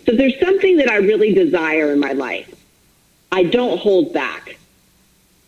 [0.06, 2.54] so there's something that I really desire in my life.
[3.32, 4.58] I don't hold back.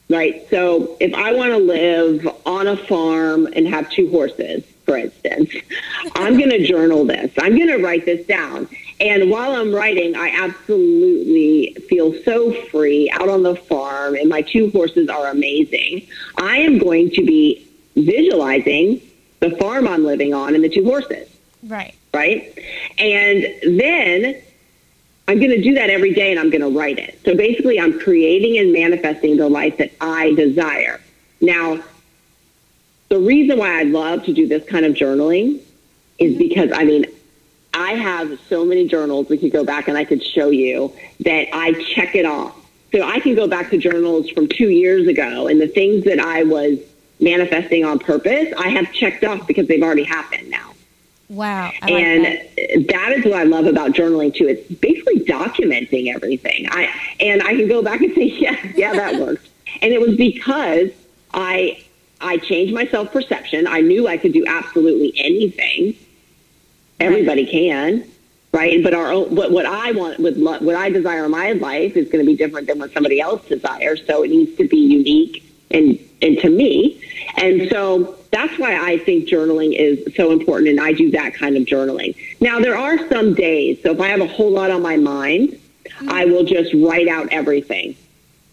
[0.10, 0.48] Right?
[0.50, 5.54] So if I want to live on a farm and have two horses, for instance,
[6.16, 7.32] I'm going to journal this.
[7.38, 8.70] I'm going to write this down.
[9.00, 14.42] And while I'm writing, I absolutely feel so free out on the farm, and my
[14.42, 16.08] two horses are amazing.
[16.38, 19.02] I am going to be visualizing
[19.40, 21.30] the farm I'm living on and the two horses.
[21.64, 21.94] Right.
[22.14, 22.58] Right.
[22.98, 24.42] And then
[25.28, 27.20] I'm going to do that every day and I'm going to write it.
[27.26, 31.02] So basically, I'm creating and manifesting the life that I desire.
[31.42, 31.84] Now,
[33.10, 35.60] the reason why I love to do this kind of journaling
[36.18, 36.40] is mm-hmm.
[36.40, 37.06] because, I mean,
[37.74, 41.48] I have so many journals we could go back and I could show you that
[41.54, 42.56] I check it off.
[42.94, 46.20] So I can go back to journals from two years ago and the things that
[46.20, 46.80] I was
[47.20, 50.74] manifesting on purpose, I have checked off because they've already happened now.
[51.30, 51.72] Wow.
[51.82, 52.88] And that.
[52.90, 54.48] that is what I love about journaling too.
[54.48, 56.68] It's basically documenting everything.
[56.70, 59.50] I and I can go back and say, yeah, yeah, that worked.
[59.82, 60.90] And it was because
[61.34, 61.84] I
[62.22, 63.68] I changed my self perception.
[63.68, 65.96] I knew I could do absolutely anything.
[67.00, 68.06] Everybody can,
[68.54, 68.82] right?
[68.82, 72.10] But our own, what what I want with what I desire in my life is
[72.10, 74.02] going to be different than what somebody else desires.
[74.08, 77.02] So it needs to be unique and and to me.
[77.38, 81.56] And so that's why I think journaling is so important, and I do that kind
[81.56, 82.16] of journaling.
[82.42, 85.50] Now, there are some days, so if I have a whole lot on my mind,
[85.50, 86.10] mm-hmm.
[86.10, 87.96] I will just write out everything.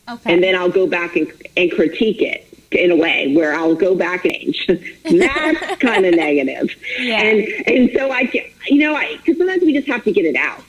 [0.08, 0.32] Okay.
[0.32, 2.46] And then I'll go back and, and critique it.
[2.72, 4.66] in a way where I'll go back and change.
[5.04, 6.74] That's kind of negative.
[6.98, 7.22] Yeah.
[7.22, 8.30] And and so I
[8.66, 10.64] you know I because sometimes we just have to get it out.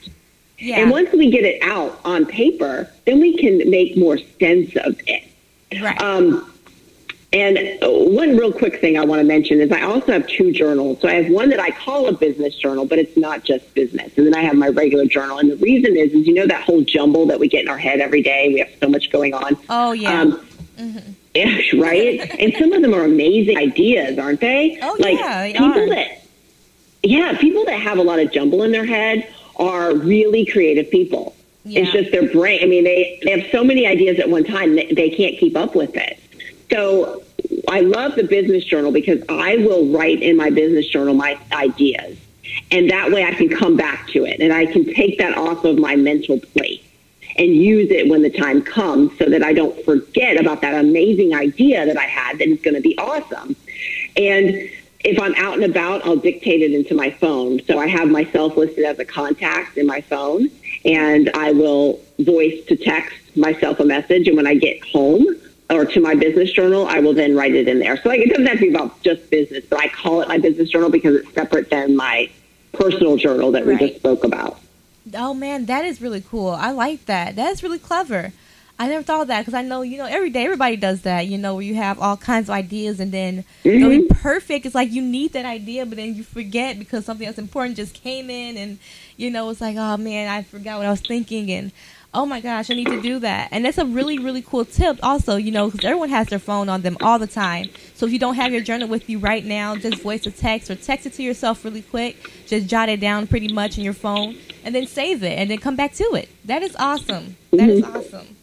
[0.58, 0.78] Yeah.
[0.78, 4.98] And once we get it out on paper, then we can make more sense of
[5.06, 5.24] it.
[5.72, 6.00] Right.
[6.00, 6.52] Um,
[7.32, 11.00] and one real quick thing I want to mention is I also have two journals.
[11.00, 14.16] So I have one that I call a business journal, but it's not just business.
[14.16, 15.38] And then I have my regular journal.
[15.38, 17.78] And the reason is, is you know that whole jumble that we get in our
[17.78, 18.48] head every day.
[18.52, 19.56] We have so much going on.
[19.68, 20.20] Oh yeah.
[20.20, 20.46] Um,
[20.78, 21.12] mm-hmm.
[21.80, 22.34] right.
[22.40, 24.78] and some of them are amazing ideas, aren't they?
[24.80, 25.88] Oh like, yeah, people are.
[25.90, 26.22] that.
[27.02, 31.35] Yeah, people that have a lot of jumble in their head are really creative people.
[31.66, 31.80] Yeah.
[31.80, 32.60] It's just their brain.
[32.62, 35.56] I mean, they, they have so many ideas at one time that they can't keep
[35.56, 36.20] up with it.
[36.70, 37.24] So
[37.68, 42.18] I love the business journal because I will write in my business journal my ideas.
[42.70, 45.64] And that way I can come back to it and I can take that off
[45.64, 46.84] of my mental plate
[47.36, 51.34] and use it when the time comes so that I don't forget about that amazing
[51.34, 53.56] idea that I had that is going to be awesome.
[54.16, 57.60] And if I'm out and about, I'll dictate it into my phone.
[57.64, 60.48] So I have myself listed as a contact in my phone
[60.84, 64.28] and I will voice to text myself a message.
[64.28, 65.26] And when I get home,
[65.68, 67.96] or to my business journal, I will then write it in there.
[68.00, 70.38] So like it doesn't have to be about just business, but I call it my
[70.38, 72.30] business journal because it's separate than my
[72.72, 73.80] personal journal that right.
[73.80, 74.60] we just spoke about.
[75.14, 76.50] Oh man, that is really cool.
[76.50, 77.36] I like that.
[77.36, 78.32] That's really clever.
[78.78, 81.26] I never thought of that because I know you know every day everybody does that.
[81.26, 83.68] You know where you have all kinds of ideas and then mm-hmm.
[83.70, 84.66] it'll be perfect.
[84.66, 87.94] It's like you need that idea, but then you forget because something else important just
[87.94, 88.78] came in, and
[89.16, 91.72] you know it's like oh man, I forgot what I was thinking, and
[92.16, 93.48] oh my gosh, I need to do that.
[93.52, 96.68] And that's a really, really cool tip also, you know, because everyone has their phone
[96.70, 97.68] on them all the time.
[97.94, 100.70] So if you don't have your journal with you right now, just voice a text
[100.70, 102.30] or text it to yourself really quick.
[102.46, 105.58] Just jot it down pretty much in your phone and then save it and then
[105.58, 106.30] come back to it.
[106.46, 107.36] That is awesome.
[107.52, 107.96] That is mm-hmm.
[107.96, 108.36] awesome.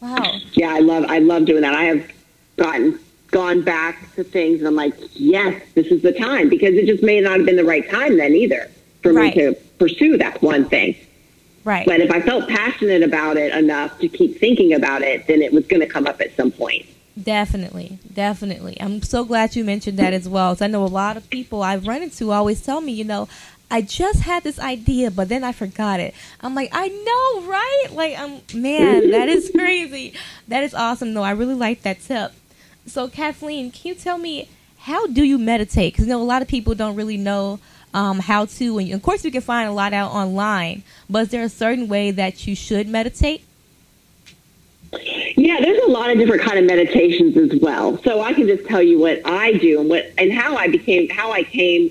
[0.00, 0.40] Wow.
[0.52, 1.74] Yeah, I love I love doing that.
[1.74, 2.10] I have
[2.56, 2.98] gotten
[3.30, 7.02] gone back to things and I'm like, yes, this is the time because it just
[7.02, 8.70] may not have been the right time then either
[9.02, 9.34] for right.
[9.34, 10.96] me to pursue that one thing.
[11.64, 11.84] Right.
[11.84, 15.52] But if I felt passionate about it enough to keep thinking about it, then it
[15.52, 16.86] was going to come up at some point.
[17.20, 18.80] Definitely, definitely.
[18.80, 20.52] I'm so glad you mentioned that as well.
[20.52, 23.26] Because I know a lot of people I've run into always tell me, you know,
[23.70, 26.14] I just had this idea, but then I forgot it.
[26.40, 27.86] I'm like, I know, right?
[27.90, 30.14] Like, I'm man, that is crazy.
[30.48, 31.22] That is awesome, though.
[31.22, 32.32] I really like that tip.
[32.86, 34.48] So, Cathlene, can you tell me
[34.78, 35.92] how do you meditate?
[35.92, 37.58] Because you know a lot of people don't really know
[37.92, 38.78] um, how to.
[38.78, 40.84] And of course, you can find a lot out online.
[41.10, 43.42] But is there a certain way that you should meditate?
[45.36, 47.98] Yeah, there's a lot of different kind of meditations as well.
[48.04, 51.08] So I can just tell you what I do and what and how I became
[51.08, 51.90] how I came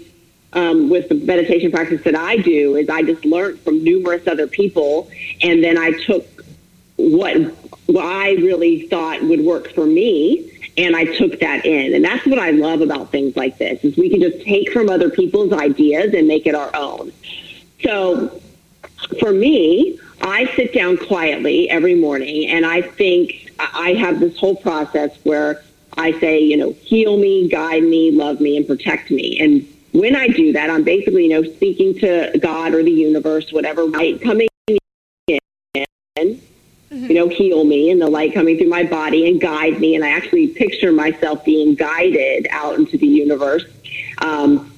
[0.56, 4.48] um, with the meditation practice that I do is I just learned from numerous other
[4.48, 5.10] people,
[5.42, 6.26] and then I took
[6.96, 7.36] what
[7.88, 11.94] what I really thought would work for me, and I took that in.
[11.94, 14.90] And that's what I love about things like this is we can just take from
[14.90, 17.12] other people's ideas and make it our own.
[17.84, 18.42] So
[19.20, 24.56] for me, I sit down quietly every morning and I think I have this whole
[24.56, 25.64] process where
[25.98, 29.40] I say, you know, heal me, guide me, love me, and protect me.
[29.40, 33.52] And when I do that, I'm basically, you know, speaking to God or the universe,
[33.52, 35.38] whatever light coming in
[36.96, 37.06] mm-hmm.
[37.06, 39.96] you know, heal me and the light coming through my body and guide me.
[39.96, 43.64] And I actually picture myself being guided out into the universe.
[44.20, 44.72] Um,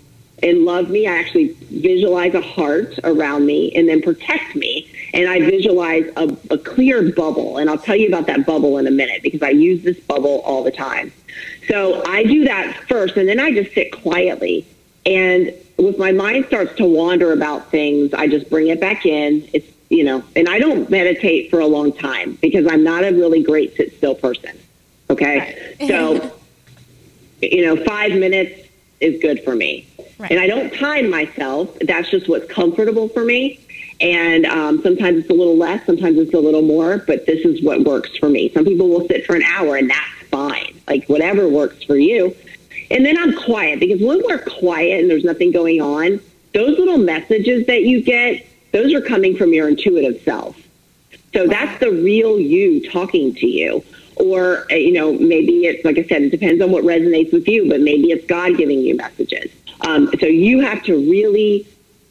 [0.43, 1.07] and love me.
[1.07, 4.87] I actually visualize a heart around me and then protect me.
[5.13, 7.57] And I visualize a, a clear bubble.
[7.57, 10.41] And I'll tell you about that bubble in a minute because I use this bubble
[10.41, 11.11] all the time.
[11.67, 14.65] So I do that first and then I just sit quietly.
[15.07, 19.47] And if my mind starts to wander about things, I just bring it back in.
[19.53, 23.11] It's you know, and I don't meditate for a long time because I'm not a
[23.11, 24.57] really great sit still person.
[25.09, 25.75] Okay.
[25.79, 25.87] Right.
[25.87, 26.37] so,
[27.41, 28.67] you know, five minutes
[28.99, 29.87] is good for me.
[30.17, 30.31] Right.
[30.31, 31.77] And I don't time myself.
[31.79, 33.59] That's just what's comfortable for me.
[34.01, 37.63] And um, sometimes it's a little less, sometimes it's a little more, but this is
[37.63, 38.49] what works for me.
[38.49, 40.79] Some people will sit for an hour and that's fine.
[40.87, 42.35] Like whatever works for you.
[42.89, 46.19] And then I'm quiet because when we're quiet and there's nothing going on,
[46.53, 50.55] those little messages that you get those are coming from your intuitive self.
[51.33, 53.83] So that's the real you talking to you.
[54.17, 57.47] Or, uh, you know, maybe it's, like I said, it depends on what resonates with
[57.47, 59.51] you, but maybe it's God giving you messages.
[59.81, 61.67] Um, so you have to really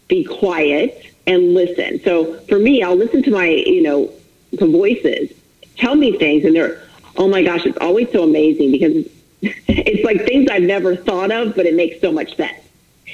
[0.09, 2.01] be quiet and listen.
[2.03, 4.13] So for me, I'll listen to my, you know,
[4.53, 5.31] the voices
[5.77, 6.81] tell me things, and they're,
[7.17, 9.07] oh my gosh, it's always so amazing because
[9.69, 12.59] it's like things I've never thought of, but it makes so much sense.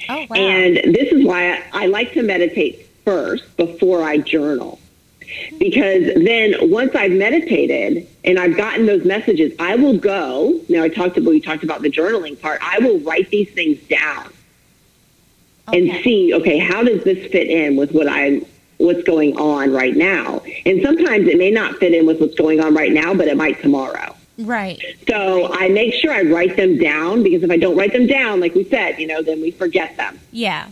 [0.08, 0.36] Oh, wow.
[0.36, 4.78] And this is why I, I like to meditate first before I journal.
[5.58, 10.60] because then once I've meditated and I've gotten those messages, I will go.
[10.68, 12.60] Now I talked about we talked about the journaling part.
[12.62, 14.32] I will write these things down
[15.68, 15.90] okay.
[15.90, 18.44] and see, okay, how does this fit in with what I'm
[18.78, 20.42] what's going on right now?
[20.66, 23.36] And sometimes it may not fit in with what's going on right now, but it
[23.36, 24.16] might tomorrow.
[24.38, 24.80] Right.
[25.08, 28.40] So I make sure I write them down because if I don't write them down,
[28.40, 30.18] like we said, you know, then we forget them.
[30.30, 30.68] Yeah.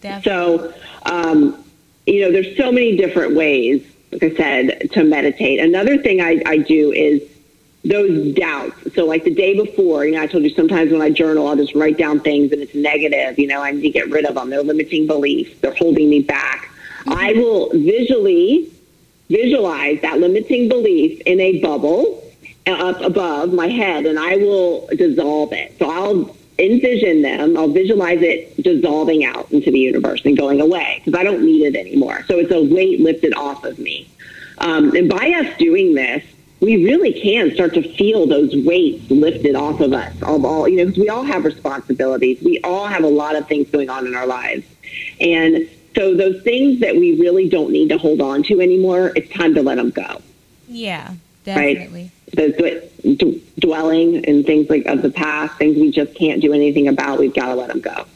[0.00, 0.72] Definitely.
[0.72, 0.74] So,
[1.06, 1.64] um,
[2.06, 5.60] you know, there's so many different ways, like I said, to meditate.
[5.60, 7.22] Another thing I, I do is
[7.84, 8.94] those doubts.
[8.94, 11.56] So, like the day before, you know, I told you sometimes when I journal, I'll
[11.56, 13.38] just write down things and it's negative.
[13.38, 14.50] You know, I need to get rid of them.
[14.50, 15.58] They're limiting beliefs.
[15.60, 16.70] They're holding me back.
[17.00, 17.12] Mm-hmm.
[17.12, 18.70] I will visually
[19.28, 22.29] visualize that limiting belief in a bubble
[22.66, 25.76] up above my head, and I will dissolve it.
[25.78, 31.00] So I'll envision them, I'll visualize it dissolving out into the universe and going away
[31.04, 32.24] because I don't need it anymore.
[32.28, 34.08] So it's a weight lifted off of me.
[34.58, 36.22] Um, and by us doing this,
[36.60, 40.14] we really can start to feel those weights lifted off of us.
[40.20, 42.42] Of all, you know, because we all have responsibilities.
[42.42, 44.66] We all have a lot of things going on in our lives.
[45.18, 49.32] And so those things that we really don't need to hold on to anymore, it's
[49.32, 50.20] time to let them go.
[50.68, 52.02] Yeah, definitely.
[52.02, 52.10] Right?
[52.32, 56.88] the d- dwelling and things like of the past, things we just can't do anything
[56.88, 57.18] about.
[57.18, 58.06] We've got to let them go.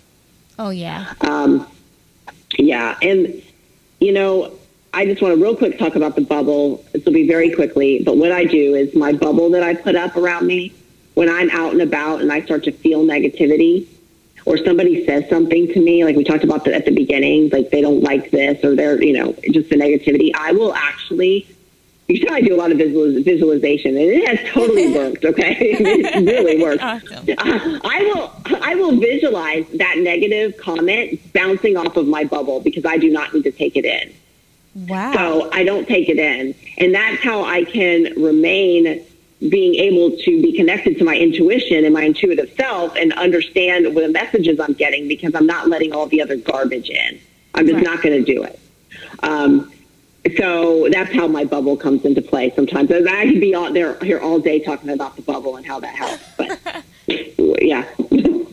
[0.58, 1.12] Oh yeah.
[1.20, 1.66] Um,
[2.58, 3.42] yeah, and
[4.00, 4.52] you know,
[4.92, 6.84] I just want to real quick talk about the bubble.
[6.92, 9.96] This will be very quickly, but what I do is my bubble that I put
[9.96, 10.72] up around me
[11.14, 13.86] when I'm out and about and I start to feel negativity
[14.46, 17.80] or somebody says something to me, like we talked about at the beginning, like they
[17.80, 21.46] don't like this or they're, you know, just the negativity, I will actually
[22.08, 25.24] I do a lot of visualization, and it has totally worked.
[25.24, 26.82] Okay, it really works.
[26.82, 27.26] Awesome.
[27.30, 32.84] Uh, I will, I will visualize that negative comment bouncing off of my bubble because
[32.84, 34.14] I do not need to take it in.
[34.88, 35.12] Wow.
[35.12, 39.04] So I don't take it in, and that's how I can remain
[39.48, 44.02] being able to be connected to my intuition and my intuitive self and understand what
[44.02, 47.20] the messages I'm getting because I'm not letting all the other garbage in.
[47.54, 47.84] I'm just right.
[47.84, 48.58] not going to do it.
[49.22, 49.70] Um,
[50.36, 52.90] so that's how my bubble comes into play sometimes.
[52.90, 55.94] I could be out there here all day talking about the bubble and how that
[55.94, 56.24] helps.
[56.36, 56.84] But
[57.62, 57.84] yeah.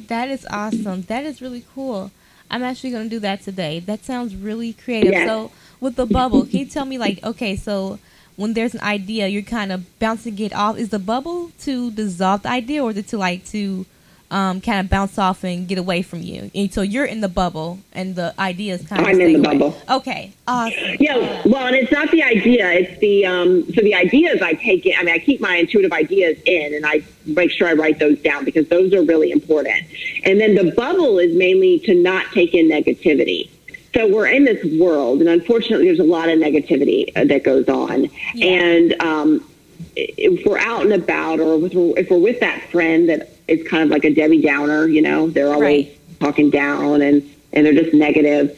[0.08, 1.04] That is awesome.
[1.04, 2.12] That is really cool.
[2.50, 3.80] I'm actually going to do that today.
[3.80, 5.14] That sounds really creative.
[5.14, 7.98] So with the bubble, can you tell me like, okay, so
[8.36, 10.78] when there's an idea, you're kind of bouncing it off.
[10.78, 13.86] Is the bubble to dissolve the idea or is it to like to
[14.32, 16.50] um, kind of bounce off and get away from you.
[16.56, 19.08] And so you're in the bubble, and the idea is kind of.
[19.08, 19.58] I'm in the away.
[19.58, 19.82] bubble.
[19.90, 20.96] Okay, awesome.
[21.00, 24.86] Yeah, well, and it's not the idea; it's the um, so the ideas I take
[24.86, 24.94] in.
[24.98, 28.20] I mean, I keep my intuitive ideas in, and I make sure I write those
[28.22, 29.86] down because those are really important.
[30.24, 33.50] And then the bubble is mainly to not take in negativity.
[33.94, 37.68] So we're in this world, and unfortunately, there's a lot of negativity uh, that goes
[37.68, 38.46] on, yeah.
[38.46, 39.51] and um,
[39.96, 43.90] if we're out and about, or if we're with that friend that is kind of
[43.90, 46.20] like a Debbie Downer, you know, they're always right.
[46.20, 48.58] talking down and, and they're just negative.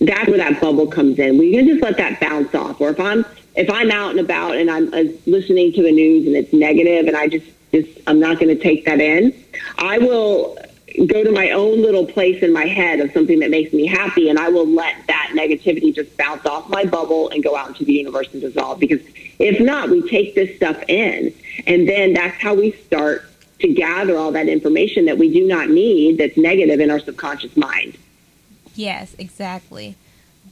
[0.00, 1.38] That's where that bubble comes in.
[1.38, 2.80] We can just let that bounce off.
[2.80, 6.26] Or if I'm if I'm out and about and I'm uh, listening to the news
[6.26, 9.34] and it's negative and I just just I'm not going to take that in,
[9.78, 10.56] I will
[11.06, 14.28] go to my own little place in my head of something that makes me happy
[14.28, 17.84] and I will let that negativity just bounce off my bubble and go out into
[17.84, 19.00] the universe and dissolve because
[19.42, 21.34] if not we take this stuff in
[21.66, 23.24] and then that's how we start
[23.58, 27.56] to gather all that information that we do not need that's negative in our subconscious
[27.56, 27.96] mind.
[28.74, 29.96] Yes, exactly.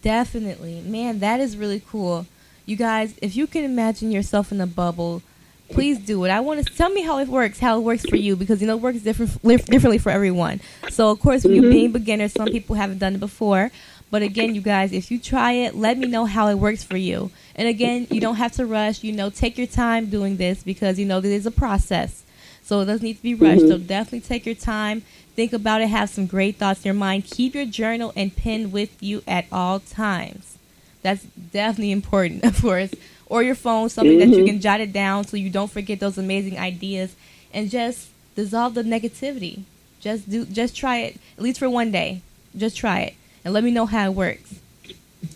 [0.03, 0.81] Definitely.
[0.81, 2.27] Man, that is really cool.
[2.67, 5.23] You guys, if you can imagine yourself in a bubble,
[5.71, 6.31] please do it.
[6.31, 8.67] I want to tell me how it works, how it works for you, because you
[8.67, 10.61] know it works different differently for everyone.
[10.91, 11.63] So of course, when mm-hmm.
[11.63, 13.71] you're being beginners, some people haven't done it before.
[14.11, 16.97] But again, you guys, if you try it, let me know how it works for
[16.97, 17.31] you.
[17.55, 19.05] And again, you don't have to rush.
[19.05, 22.25] You know, take your time doing this because you know this is a process.
[22.65, 23.63] So it doesn't need to be rushed.
[23.63, 23.71] Mm-hmm.
[23.71, 25.03] So definitely take your time.
[25.37, 25.89] Think about it.
[25.89, 27.25] Have some great thoughts in your mind.
[27.25, 30.59] Keep your journal and pen with you at all times.
[31.03, 32.93] That's definitely important, of course.
[33.27, 34.31] Or your phone, something mm-hmm.
[34.31, 34.55] that you mm-hmm.
[34.55, 37.15] can jot it down so you don't forget those amazing ideas.
[37.55, 39.63] And just dissolve the negativity.
[40.01, 40.45] Just do.
[40.47, 42.23] Just try it at least for one day.
[42.57, 44.55] Just try it and let me know how it works.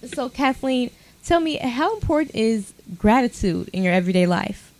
[0.05, 0.91] So Cathlene,
[1.25, 4.73] tell me how important is gratitude in your everyday life?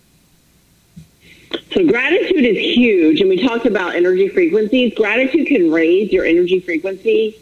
[1.73, 4.93] So gratitude is huge, and we talked about energy frequencies.
[4.93, 7.37] Gratitude can raise your energy frequency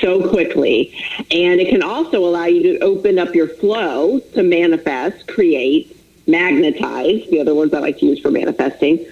[0.00, 0.92] so quickly,
[1.30, 5.96] and it can also allow you to open up your flow to manifest, create,
[6.26, 7.28] magnetize.
[7.30, 9.06] The other words I like to use for manifesting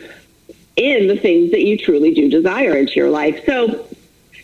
[0.76, 3.40] in the things that you truly do desire into your life.
[3.46, 3.86] So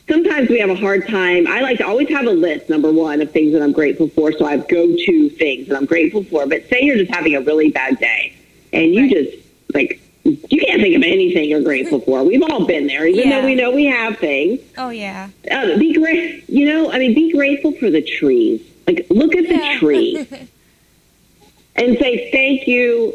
[0.09, 1.47] sometimes we have a hard time.
[1.47, 4.33] I like to always have a list, number one, of things that I'm grateful for.
[4.33, 6.47] So I have go to things that I'm grateful for.
[6.47, 8.37] But say you're just having a really bad day
[8.73, 9.11] and you right.
[9.11, 9.37] just
[9.75, 12.25] like, you can't think of anything you're grateful for.
[12.25, 13.41] We've all been there, even yeah.
[13.41, 14.61] though we know we have things.
[14.77, 15.29] Oh, yeah.
[15.49, 16.49] Uh, be great.
[16.49, 18.61] You know, I mean, be grateful for the trees.
[18.89, 19.75] Like, look at yeah.
[19.75, 20.17] the tree
[21.77, 23.15] and say, thank you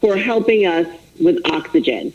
[0.00, 0.86] for helping us
[1.18, 2.12] with oxygen.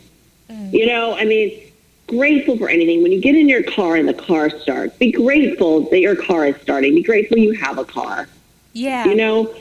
[0.48, 0.72] Mm.
[0.72, 1.69] You know, I mean,
[2.10, 3.02] grateful for anything.
[3.02, 6.46] When you get in your car and the car starts, be grateful that your car
[6.46, 6.94] is starting.
[6.94, 8.28] Be grateful you have a car.
[8.72, 9.06] Yeah.
[9.06, 9.54] You know.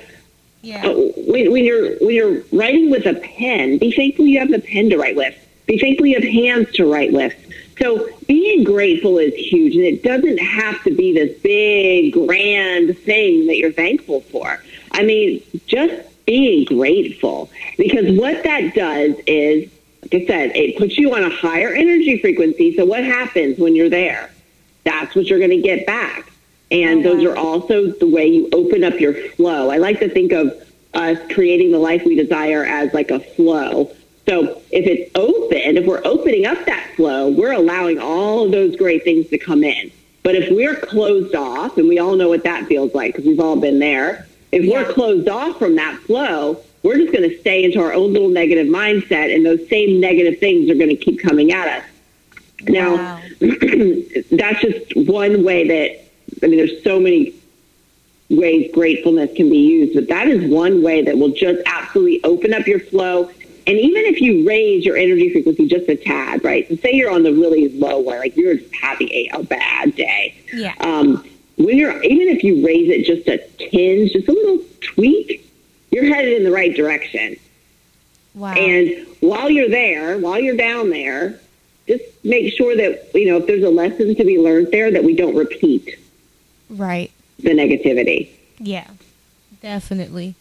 [0.62, 0.86] Yeah.
[0.86, 4.60] Uh, when, when you're when you're writing with a pen, be thankful you have the
[4.60, 5.36] pen to write with.
[5.68, 7.34] Be thankful you have hands to write with.
[7.80, 13.48] So being grateful is huge, and it doesn't have to be this big, grand thing
[13.48, 14.62] that you're thankful for.
[14.92, 15.96] I mean, just
[16.26, 19.72] being grateful, because what that does is
[20.12, 22.76] like I said, it puts you on a higher energy frequency.
[22.76, 24.32] So what happens when you're there?
[24.84, 26.32] That's what you're going to get back.
[26.72, 27.16] And uh-huh.
[27.16, 29.70] those are also the way you open up your flow.
[29.70, 30.52] I like to think of
[30.94, 33.92] us creating the life we desire as like a flow.
[34.28, 38.76] So if it's open, if we're opening up that flow, we're allowing all of those
[38.76, 39.92] great things to come in.
[40.24, 43.40] But if we're closed off, and we all know what that feels like because we've
[43.40, 44.84] all been there, if yeah.
[44.84, 48.30] we're closed off from that flow, we're just going to stay into our own little
[48.30, 51.90] negative mindset, and those same negative things are going to keep coming at us.
[52.64, 53.22] Now, wow.
[53.40, 57.34] that's just one way that, I mean, there's so many
[58.30, 62.54] ways gratefulness can be used, but that is one way that will just absolutely open
[62.54, 63.30] up your flow.
[63.68, 66.68] And even if you raise your energy frequency just a tad, right?
[66.70, 69.96] So say you're on the really low one, like you're just having a, a bad
[69.96, 70.36] day.
[70.54, 70.74] Yeah.
[70.80, 71.28] Um,
[71.58, 75.49] when you're, even if you raise it just a tinge, just a little tweak,
[75.92, 77.38] you're headed in the right direction.
[78.36, 78.54] Wow.
[78.54, 81.40] And while you're there, while you're down there,
[81.88, 85.04] just make sure that, you know, if there's a lesson to be learned there, that
[85.04, 86.00] we don't repeat.
[86.70, 87.12] Right.
[87.40, 88.30] The negativity.
[88.60, 88.88] Yeah,
[89.62, 90.36] definitely.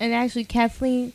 [0.00, 1.12] And actually, Cathlene,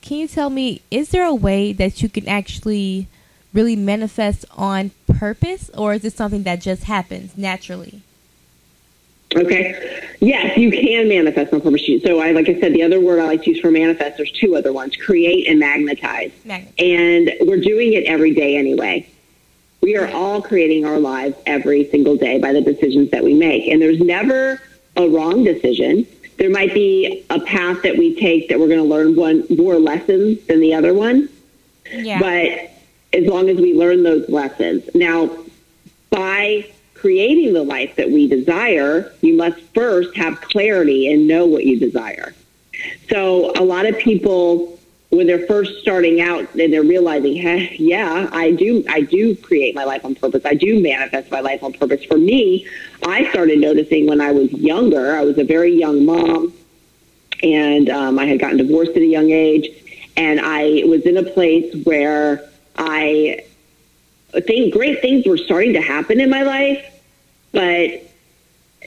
[0.00, 3.06] can you tell me, is there a way that you can actually
[3.52, 8.02] really manifest on purpose, or is it something that just happens naturally?
[9.36, 10.06] Okay.
[10.20, 11.86] Yes, you can manifest on purpose.
[12.02, 14.32] So, I, like I said, the other word I like to use for manifest, there's
[14.32, 16.32] two other ones create and magnetize.
[16.44, 16.74] magnetize.
[16.78, 19.08] And we're doing it every day anyway.
[19.80, 23.68] We are all creating our lives every single day by the decisions that we make.
[23.68, 24.62] And there's never
[24.96, 26.06] a wrong decision.
[26.38, 29.78] There might be a path that we take that we're going to learn one more
[29.78, 31.28] lessons than the other one.
[31.92, 32.18] Yeah.
[32.18, 32.70] But
[33.12, 34.88] as long as we learn those lessons.
[34.94, 35.30] Now,
[36.10, 36.70] by
[37.00, 41.78] creating the life that we desire, you must first have clarity and know what you
[41.78, 42.34] desire.
[43.08, 44.78] So a lot of people,
[45.10, 49.74] when they're first starting out and they're realizing, hey, yeah, I do, I do create
[49.74, 50.44] my life on purpose.
[50.44, 52.04] I do manifest my life on purpose.
[52.04, 52.66] For me,
[53.04, 55.16] I started noticing when I was younger.
[55.16, 56.52] I was a very young mom,
[57.42, 59.68] and um, I had gotten divorced at a young age,
[60.16, 63.44] and I was in a place where I
[64.32, 66.84] think great things were starting to happen in my life,
[67.52, 68.02] but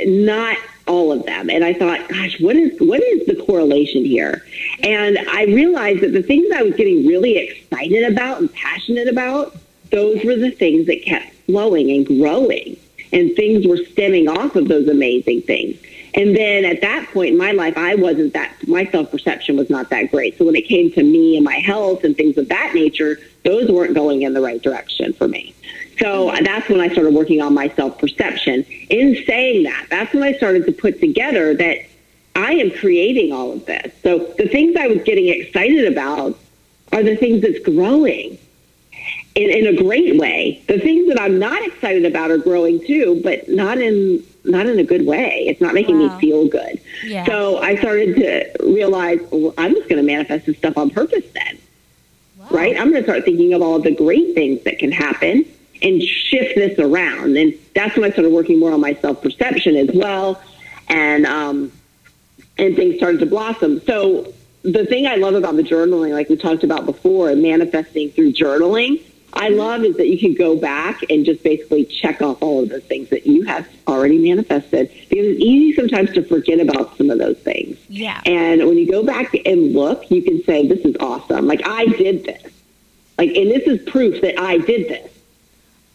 [0.05, 1.49] not all of them.
[1.49, 4.45] And I thought, gosh, what is what is the correlation here?
[4.83, 9.55] And I realized that the things I was getting really excited about and passionate about,
[9.91, 12.77] those were the things that kept flowing and growing.
[13.13, 15.77] And things were stemming off of those amazing things.
[16.13, 19.69] And then at that point in my life, I wasn't that, my self perception was
[19.69, 20.37] not that great.
[20.37, 23.69] So when it came to me and my health and things of that nature, those
[23.69, 25.55] weren't going in the right direction for me.
[25.99, 28.65] So that's when I started working on my self perception.
[28.89, 31.85] In saying that, that's when I started to put together that
[32.35, 33.93] I am creating all of this.
[34.01, 36.37] So the things I was getting excited about
[36.91, 38.37] are the things that's growing
[39.35, 40.61] in, in a great way.
[40.67, 44.79] The things that I'm not excited about are growing too, but not in not in
[44.79, 45.45] a good way.
[45.47, 46.15] It's not making wow.
[46.15, 46.81] me feel good.
[47.03, 47.25] Yeah.
[47.25, 51.25] So I started to realize well, I'm just going to manifest this stuff on purpose
[51.33, 51.57] then.
[52.37, 52.47] Wow.
[52.51, 52.75] Right?
[52.75, 55.45] I'm going to start thinking of all of the great things that can happen
[55.81, 57.37] and shift this around.
[57.37, 60.41] And that's when I started working more on my self perception as well.
[60.89, 61.71] And um,
[62.57, 63.81] and things started to blossom.
[63.85, 68.11] So the thing I love about the journaling, like we talked about before, and manifesting
[68.11, 69.01] through journaling,
[69.33, 72.69] I love is that you can go back and just basically check off all of
[72.69, 74.89] the things that you have already manifested.
[75.09, 77.77] Because it's easy sometimes to forget about some of those things.
[77.87, 78.21] Yeah.
[78.25, 81.47] And when you go back and look, you can say, "This is awesome!
[81.47, 82.43] Like I did this.
[83.17, 85.11] Like, and this is proof that I did this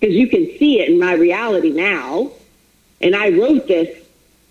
[0.01, 2.30] because you can see it in my reality now.
[3.01, 4.05] And I wrote this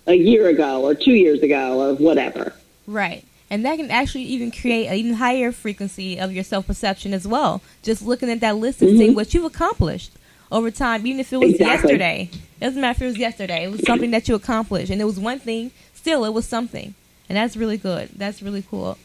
[0.06, 2.52] a year ago or two years ago or whatever.
[2.86, 7.14] Right and that can actually even create an even higher frequency of your self perception
[7.14, 7.62] as well.
[7.82, 8.98] Just looking at that list and mm-hmm.
[8.98, 10.12] seeing what you've accomplished
[10.50, 11.92] over time, even if it was Exactly.
[11.92, 12.30] yesterday.
[12.32, 13.64] It doesn't matter if it was yesterday.
[13.64, 15.70] It was something that you accomplished, and it was one thing.
[15.94, 16.94] Still, it was something,
[17.28, 18.10] and that's really good.
[18.16, 18.96] That's really cool.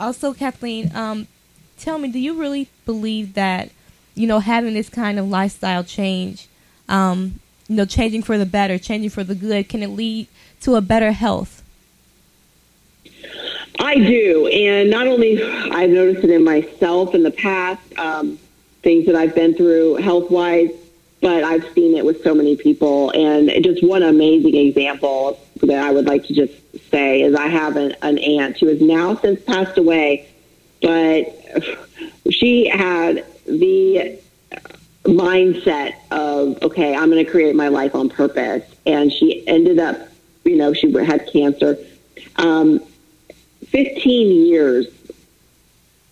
[0.00, 1.26] Also, Cathlene, um,
[1.76, 3.70] tell me, do you really believe that
[4.14, 6.48] you know having this kind of lifestyle change,
[6.88, 10.26] um, you know, changing for the better, changing for the good, can it lead
[10.62, 11.57] to a better health?
[13.78, 18.38] I do, and not only I've noticed it in myself in the past, um,
[18.82, 20.70] things that I've been through health wise,
[21.20, 23.10] but I've seen it with so many people.
[23.10, 26.52] And just one amazing example that I would like to just
[26.90, 30.28] say is I have an, an aunt who has now since passed away,
[30.80, 31.34] but
[32.30, 34.18] she had the
[35.04, 40.08] mindset of okay, I'm going to create my life on purpose, and she ended up,
[40.44, 41.78] you know, she had cancer.
[42.36, 42.80] Um,
[43.70, 44.86] 15 years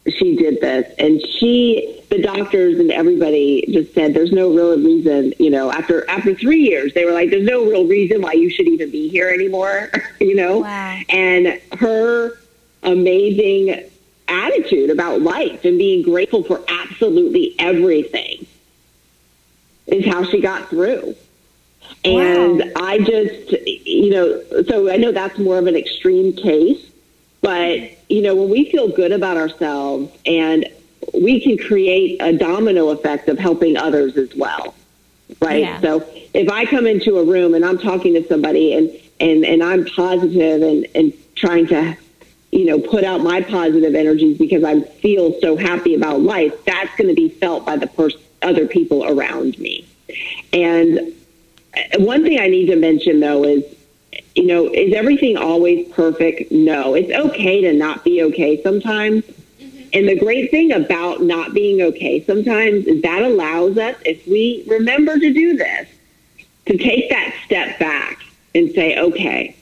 [0.09, 5.33] she did this and she the doctors and everybody just said there's no real reason
[5.41, 8.49] you know after after three years they were like there's no real reason why you
[8.49, 9.91] should even be here anymore
[10.21, 11.01] you know Wow.
[11.09, 12.39] and her
[12.85, 13.83] amazing
[14.29, 18.47] attitude about life and being grateful for absolutely everything
[19.89, 21.17] is how she got through
[22.05, 22.71] and Wow.
[22.77, 26.85] I just, you know, so I know that's more of an extreme case,
[27.47, 30.67] but, you know, when we feel good about ourselves and
[31.15, 34.75] we can create a domino effect of helping others as well.
[35.41, 35.63] Right.
[35.63, 35.81] Yeah.
[35.81, 38.91] So if I come into a room and I'm talking to somebody and,
[39.21, 41.97] and, and I'm positive and, and trying to,
[42.51, 46.95] you know, put out my positive energies because I feel so happy about life, that's
[46.97, 47.89] going to be felt by the
[48.43, 49.87] other people around me.
[50.53, 51.15] And
[51.77, 53.63] uh, one thing I need to mention though is,
[54.37, 56.53] you know, is everything always perfect?
[56.53, 59.25] No, it's okay to not be okay sometimes.
[59.25, 59.89] Mm-hmm.
[59.95, 64.63] And the great thing about not being okay sometimes is that allows us, if we
[64.67, 65.89] remember to do this,
[66.67, 68.23] to take that step back
[68.55, 69.57] and say, okay,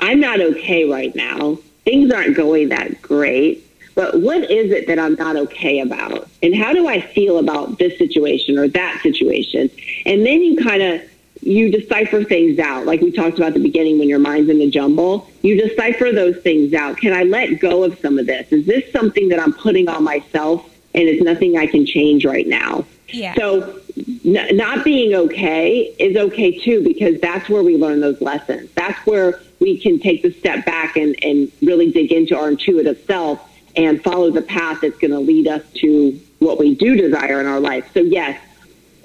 [0.00, 1.58] I'm not okay right now.
[1.84, 3.64] Things aren't going that great.
[3.94, 6.28] But what is it that I'm not okay about?
[6.42, 9.70] And how do I feel about this situation or that situation?
[10.06, 11.02] And then you kind of
[11.42, 12.86] you decipher things out.
[12.86, 16.12] Like we talked about at the beginning when your mind's in a jumble, you decipher
[16.12, 16.98] those things out.
[16.98, 18.50] Can I let go of some of this?
[18.52, 22.46] Is this something that I'm putting on myself and it's nothing I can change right
[22.46, 22.84] now?
[23.08, 23.34] Yeah.
[23.34, 23.80] So
[24.24, 28.70] n- not being okay is okay too because that's where we learn those lessons.
[28.74, 33.02] That's where we can take the step back and, and really dig into our intuitive
[33.06, 37.40] self and follow the path that's going to lead us to what we do desire
[37.40, 37.88] in our life.
[37.94, 38.40] So yes,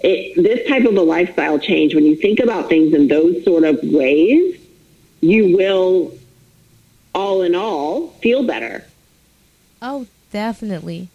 [0.06, 3.64] it, this type of a lifestyle change, when you think about things in those sort
[3.64, 4.60] of ways,
[5.22, 6.16] you will,
[7.16, 8.86] all in all, feel better.
[9.82, 11.10] Oh, definitely.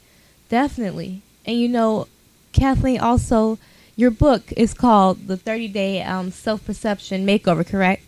[0.48, 1.22] Definitely.
[1.46, 2.08] And you know,
[2.52, 3.58] Cathlene, also,
[3.94, 8.02] your book is called The 30 Day um, Self Perception Makeover, correct?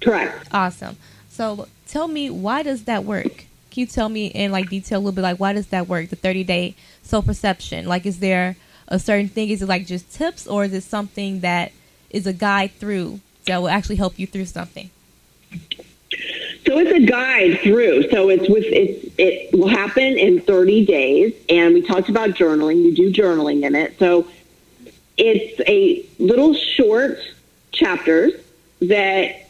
[0.00, 0.48] Correct.
[0.50, 0.96] Awesome.
[1.28, 3.44] So tell me, why does that work?
[3.70, 6.08] Can you tell me in like detail a little bit, like why does that work?
[6.08, 7.86] The 30 day self perception.
[7.86, 8.56] Like, is there
[8.88, 9.50] a certain thing?
[9.50, 11.72] Is it like just tips, or is it something that
[12.10, 14.90] is a guide through that will actually help you through something?
[16.66, 18.10] So it's a guide through.
[18.10, 22.82] So it's with it's it will happen in 30 days, and we talked about journaling.
[22.82, 23.98] You do journaling in it.
[23.98, 24.26] So
[25.16, 27.18] it's a little short
[27.72, 28.32] chapters
[28.80, 29.48] that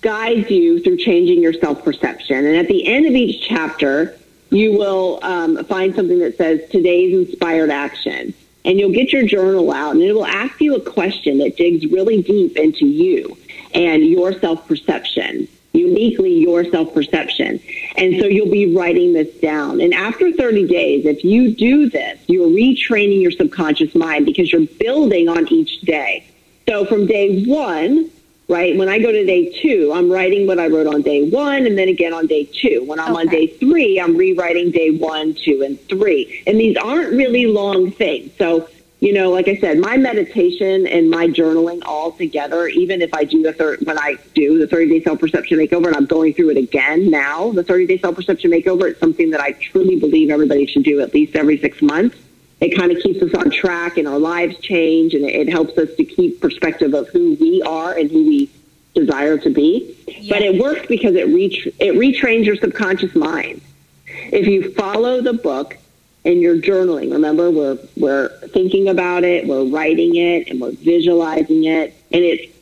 [0.00, 2.44] guides you through changing your self perception.
[2.44, 4.16] And at the end of each chapter,
[4.50, 8.34] you will um, find something that says today's inspired action.
[8.66, 11.86] And you'll get your journal out and it will ask you a question that digs
[11.86, 13.38] really deep into you
[13.72, 17.60] and your self perception, uniquely your self perception.
[17.96, 19.80] And so you'll be writing this down.
[19.80, 24.66] And after 30 days, if you do this, you're retraining your subconscious mind because you're
[24.66, 26.26] building on each day.
[26.68, 28.10] So from day one,
[28.48, 31.66] right, when I go to day two, I'm writing what I wrote on day one
[31.66, 32.84] and then again on day two.
[32.84, 36.42] When I'm on day three, I'm rewriting day one, two, and three.
[36.46, 38.32] And these aren't really long things.
[38.38, 38.68] So,
[39.00, 43.24] you know, like I said, my meditation and my journaling all together, even if I
[43.24, 46.32] do the third, when I do the 30 day self perception makeover and I'm going
[46.32, 49.98] through it again now, the 30 day self perception makeover, it's something that I truly
[49.98, 52.16] believe everybody should do at least every six months
[52.60, 55.94] it kind of keeps us on track and our lives change and it, helps us
[55.96, 58.50] to keep perspective of who we are and who we
[58.94, 59.94] desire to be.
[60.28, 63.60] But it works because it ret- it retrains your subconscious mind.
[64.06, 65.76] If you follow the book
[66.24, 71.64] and you're journaling, remember we're we're thinking about it, we're writing it, and we're visualizing
[71.64, 72.52] it, and it's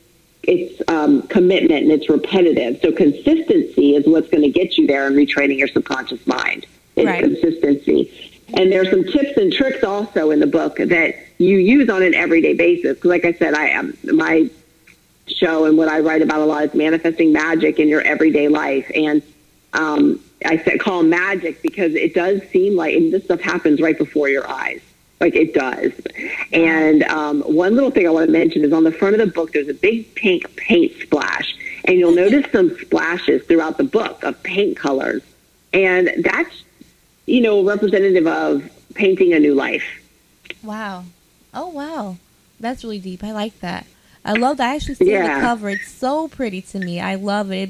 [0.43, 2.79] it's um, commitment and it's repetitive.
[2.81, 6.67] So consistency is what's going to get you there and retraining your subconscious mind.
[6.95, 7.23] It's Right.
[7.23, 8.34] consistency.
[8.53, 12.13] And there's some tips and tricks also in the book that you use on an
[12.13, 13.03] everyday basis.
[13.03, 14.49] Like I said, I am my
[15.27, 18.89] show and what I write about a lot is manifesting magic in your everyday life.
[18.93, 19.23] And
[19.73, 23.97] um, I said call magic because it does seem like and this stuff happens right
[23.97, 24.81] before your eyes.
[25.19, 25.93] Like it does.
[26.51, 29.33] And um, one little thing I want to mention is on the front of the
[29.33, 31.55] book, there's a big pink paint splash.
[31.85, 35.23] And you'll notice some splashes throughout the book of paint colors.
[35.71, 36.64] And that's,
[37.25, 39.83] you know, representative of painting a new life.
[40.63, 41.05] Wow.
[41.53, 42.17] Oh, wow.
[42.59, 43.23] That's really deep.
[43.23, 43.85] I like that.
[44.23, 44.71] I love that.
[44.71, 45.35] I actually see yeah.
[45.35, 45.69] the cover.
[45.69, 46.99] It's so pretty to me.
[46.99, 47.69] I love it.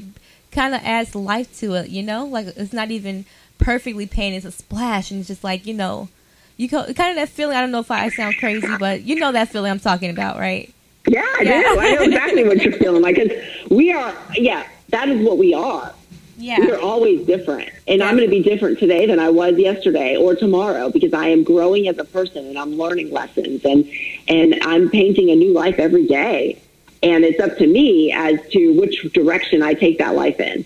[0.52, 2.24] kind of adds life to it, you know?
[2.24, 3.24] Like it's not even
[3.58, 4.38] perfectly painted.
[4.38, 6.08] It's a splash and it's just like, you know,
[6.56, 7.56] you co- kind of that feeling.
[7.56, 10.38] I don't know if I sound crazy, but you know that feeling I'm talking about,
[10.38, 10.72] right?
[11.06, 11.62] Yeah, I yeah.
[11.62, 11.80] do.
[11.80, 13.16] I know exactly what you're feeling like.
[13.16, 13.30] Cause
[13.70, 15.94] we are, yeah, that is what we are.
[16.38, 16.60] Yeah.
[16.60, 17.70] We are always different.
[17.88, 21.28] And I'm going to be different today than I was yesterday or tomorrow because I
[21.28, 23.90] am growing as a person and I'm learning lessons and,
[24.28, 26.60] and I'm painting a new life every day.
[27.02, 30.64] And it's up to me as to which direction I take that life in.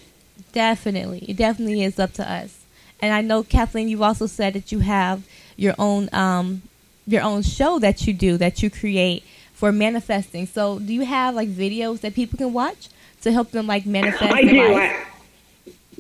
[0.53, 1.25] Definitely.
[1.29, 2.65] It definitely is up to us.
[3.01, 5.23] And I know, Cathlene, you've also said that you have
[5.57, 6.63] your own um,
[7.07, 10.47] your own show that you do that you create for manifesting.
[10.47, 12.89] So, do you have like videos that people can watch
[13.23, 14.33] to help them like manifest?
[14.33, 14.61] I do.
[14.61, 15.07] I,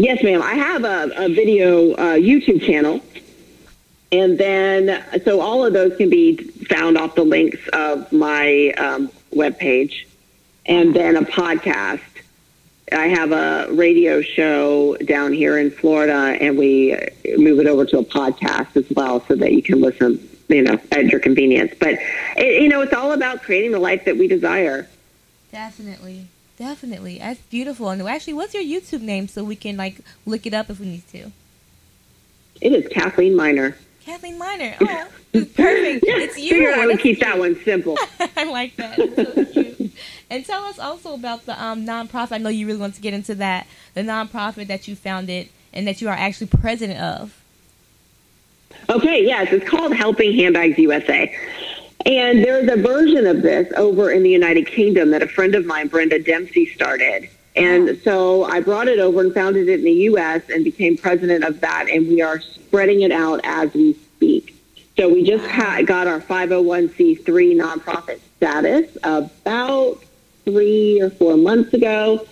[0.00, 0.42] yes, ma'am.
[0.42, 3.00] I have a, a video uh, YouTube channel,
[4.10, 6.36] and then so all of those can be
[6.68, 10.06] found off the links of my um, webpage,
[10.66, 12.00] and then a podcast.
[12.92, 16.96] I have a radio show down here in Florida, and we
[17.36, 20.78] move it over to a podcast as well, so that you can listen you know,
[20.90, 21.72] at your convenience.
[21.78, 21.94] But,
[22.36, 24.88] it, you know, it's all about creating the life that we desire.
[25.52, 26.26] Definitely.
[26.60, 27.16] Definitely.
[27.20, 27.88] That's beautiful.
[27.88, 30.86] And actually, what's your YouTube name so we can, like, look it up if we
[30.86, 31.32] need to?
[32.60, 33.78] It is Cathlene Miner.
[34.04, 34.76] Cathlene Miner.
[34.78, 36.04] Oh, perfect.
[36.06, 36.50] yeah, it's you.
[36.50, 37.96] Figure out how to keep that one simple.
[38.36, 38.96] I like that.
[39.54, 39.88] So
[40.28, 42.32] and tell us also about the um, nonprofit.
[42.32, 43.66] I know you really want to get into that.
[43.94, 47.42] The nonprofit that you founded and that you are actually president of.
[48.90, 51.34] Okay, yes, it's called Helping Handbags USA.
[52.06, 55.66] And there's a version of this over in the United Kingdom that a friend of
[55.66, 57.28] mine, Brenda Dempsey, started.
[57.56, 60.48] And so I brought it over and founded it in the U.S.
[60.48, 61.88] and became president of that.
[61.90, 64.56] And we are spreading it out as we speak.
[64.96, 67.24] So we just ha- got our 501c3
[67.56, 70.02] nonprofit status about
[70.44, 72.26] three or four months ago.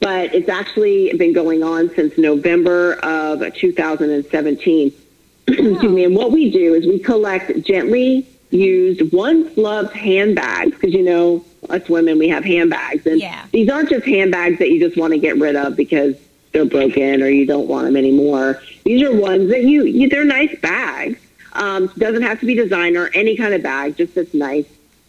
[0.00, 4.92] But it's actually been going on since November of 2017.
[5.46, 6.04] excuse me.
[6.04, 11.44] And what we do is we collect gently used, once loved handbags because you know
[11.68, 13.46] us women we have handbags, and yeah.
[13.52, 16.16] these aren't just handbags that you just want to get rid of because
[16.52, 18.60] they're broken or you don't want them anymore.
[18.84, 21.18] These are ones that you, you they're nice bags.
[21.52, 24.66] Um, doesn't have to be designer, any kind of bag, just that's nice.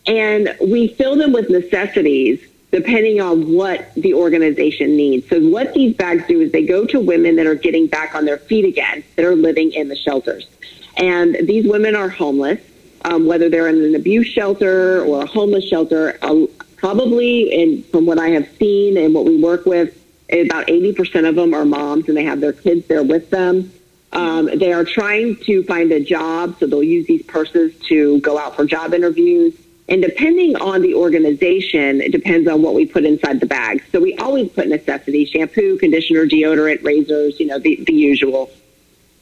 [0.08, 5.28] And we fill them with necessities depending on what the organization needs.
[5.30, 8.26] So what these bags do is they go to women that are getting back on
[8.26, 10.48] their feet again, that are living in the shelters.
[10.96, 12.62] And these women are homeless,
[13.06, 16.18] um, whether they're in an abuse shelter or a homeless shelter.
[16.22, 16.45] Uh,
[16.78, 19.97] probably, and from what I have seen and what we work with,
[20.32, 23.72] about 80% of them are moms and they have their kids there with them.
[24.14, 28.38] Um, they are trying to find a job, so they'll use these purses to go
[28.38, 29.54] out for job interviews.
[29.88, 33.84] And depending on the organization, it depends on what we put inside the bag.
[33.91, 38.52] So we always put necessities, shampoo, conditioner, deodorant, razors, you know, the, the usual.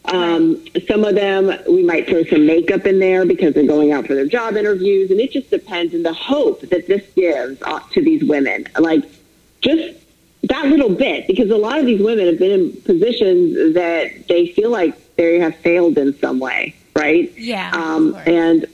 [0.05, 4.07] Um, some of them, we might throw some makeup in there because they're going out
[4.07, 5.11] for their job interviews.
[5.11, 8.67] And it just depends in the hope that this gives to these women.
[8.77, 9.03] Like,
[9.61, 9.99] just
[10.43, 14.47] that little bit, because a lot of these women have been in positions that they
[14.47, 17.31] feel like they have failed in some way, right?
[17.37, 17.71] Yeah.
[17.73, 18.65] Um, and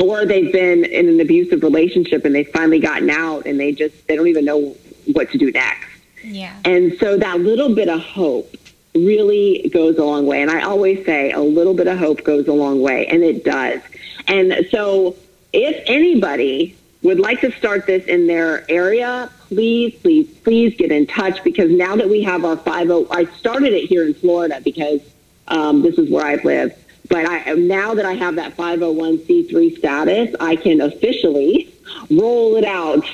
[0.00, 4.06] or they've been in an abusive relationship and they've finally gotten out and they just
[4.06, 4.76] they don't even know
[5.12, 5.88] what to do next.
[6.22, 6.56] Yeah.
[6.64, 8.54] And so that little bit of hope
[8.94, 10.42] really goes a long way.
[10.42, 13.44] And I always say a little bit of hope goes a long way, and it
[13.44, 13.80] does.
[14.28, 15.16] And so
[15.52, 21.06] if anybody would like to start this in their area, please, please, please get in
[21.06, 25.00] touch because now that we have our 50, I started it here in Florida because
[25.48, 26.78] um, this is where I live.
[27.08, 31.74] But I, now that I have that 501c3 status, I can officially
[32.10, 33.04] roll it out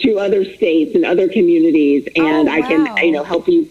[0.00, 2.52] to other states and other communities, and oh, wow.
[2.52, 3.66] I can you know help you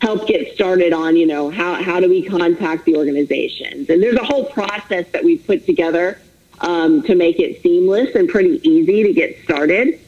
[0.00, 4.16] help get started on you know how how do we contact the organizations, and there's
[4.16, 6.18] a whole process that we've put together
[6.60, 10.00] um, to make it seamless and pretty easy to get started.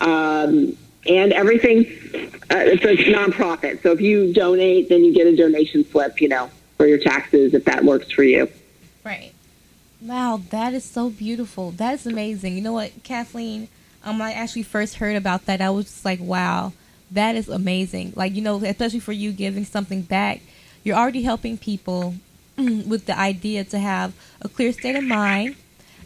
[0.00, 0.76] Um,
[1.06, 1.80] and everything,
[2.50, 3.82] uh, it's a nonprofit.
[3.82, 7.54] So if you donate, then you get a donation slip, you know, for your taxes
[7.54, 8.48] if that works for you.
[9.04, 9.32] Right.
[10.00, 11.70] Wow, that is so beautiful.
[11.72, 12.54] That is amazing.
[12.54, 13.68] You know what, Cathlene?
[14.04, 15.60] Um, I actually first heard about that.
[15.60, 16.72] I was just like, wow,
[17.12, 18.12] that is amazing.
[18.16, 20.40] Like, you know, especially for you giving something back,
[20.84, 22.14] you're already helping people
[22.56, 25.56] with the idea to have a clear state of mind,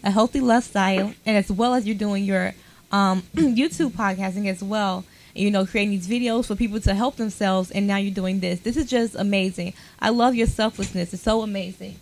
[0.04, 2.54] a healthy lifestyle, and as well as you're doing your
[2.92, 5.04] um, YouTube podcasting as well.
[5.34, 8.60] You know, creating these videos for people to help themselves, and now you're doing this.
[8.60, 9.74] This is just amazing.
[10.00, 11.12] I love your selflessness.
[11.12, 11.96] It's so amazing.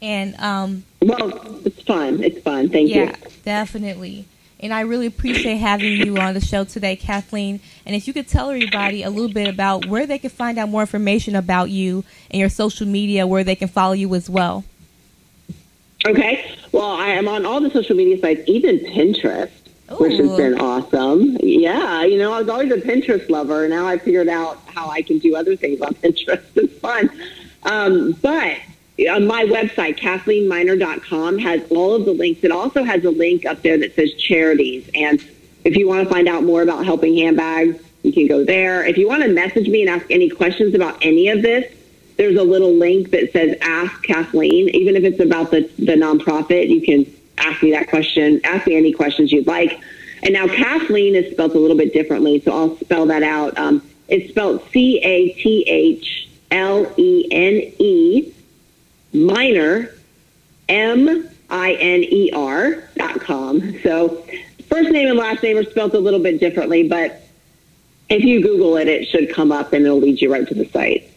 [0.00, 2.22] And um, well, it's fun.
[2.22, 2.70] It's fun.
[2.70, 3.04] Thank yeah, you.
[3.04, 4.26] Yeah, definitely.
[4.60, 7.60] And I really appreciate having you on the show today, Cathlene.
[7.86, 10.68] And if you could tell everybody a little bit about where they can find out
[10.68, 14.64] more information about you and your social media, where they can follow you as well.
[16.06, 16.56] Okay.
[16.72, 19.50] Well, I am on all the social media sites, even Pinterest,
[19.92, 19.96] Ooh.
[19.96, 21.36] which has been awesome.
[21.40, 23.68] Yeah, you know, I was always a Pinterest lover.
[23.68, 26.44] Now I figured out how I can do other things on Pinterest.
[26.56, 27.10] It's fun.
[27.64, 28.58] Um, but
[29.06, 32.42] on my website, CathleneMiner.com, has all of the links.
[32.42, 34.90] It also has a link up there that says charities.
[34.94, 35.24] And
[35.64, 38.84] if you want to find out more about helping handbags, you can go there.
[38.84, 41.72] If you want to message me and ask any questions about any of this,
[42.16, 44.68] there's a little link that says Ask Cathlene.
[44.70, 47.06] Even if it's about the, the nonprofit, you can
[47.38, 49.80] ask me that question, ask me any questions you'd like.
[50.24, 53.56] And now Cathlene is spelled a little bit differently, so I'll spell that out.
[53.56, 58.34] Um, it's spelled C A T H L E N E
[59.12, 59.94] Miner,
[60.68, 63.80] M I N E R dot com.
[63.82, 64.26] So
[64.68, 67.22] first name and last name are spelled a little bit differently, but
[68.08, 70.68] if you Google it, it should come up and it'll lead you right to the
[70.68, 71.07] site.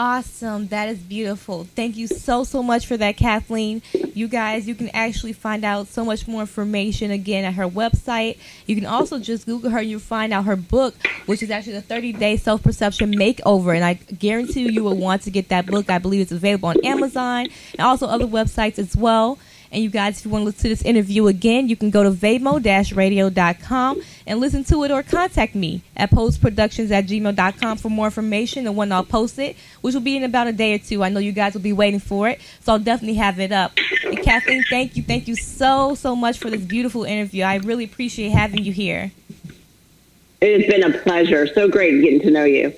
[0.00, 0.68] Awesome.
[0.68, 1.64] That is beautiful.
[1.74, 3.82] Thank you so, so much for that, Cathlene.
[4.14, 8.38] You guys, you can actually find out so much more information again at her website.
[8.66, 9.78] You can also just Google her.
[9.78, 10.94] And you'll find out her book,
[11.26, 13.74] which is actually the 30 Day Self Perception Makeover.
[13.74, 15.90] And I guarantee you, you will want to get that book.
[15.90, 19.36] I believe it's available on Amazon and also other websites as well.
[19.70, 22.02] And you guys, if you want to listen to this interview again, you can go
[22.02, 28.06] to vamo-radio.com and listen to it or contact me at postproductions at gmail.com for more
[28.06, 31.02] information and when I'll post it, which will be in about a day or two.
[31.02, 33.72] I know you guys will be waiting for it, so I'll definitely have it up.
[34.04, 35.02] And Cathlene, thank you.
[35.02, 37.44] Thank you so, so much for this beautiful interview.
[37.44, 39.12] I really appreciate having you here.
[40.40, 41.46] It has been a pleasure.
[41.46, 42.72] So great getting to know you.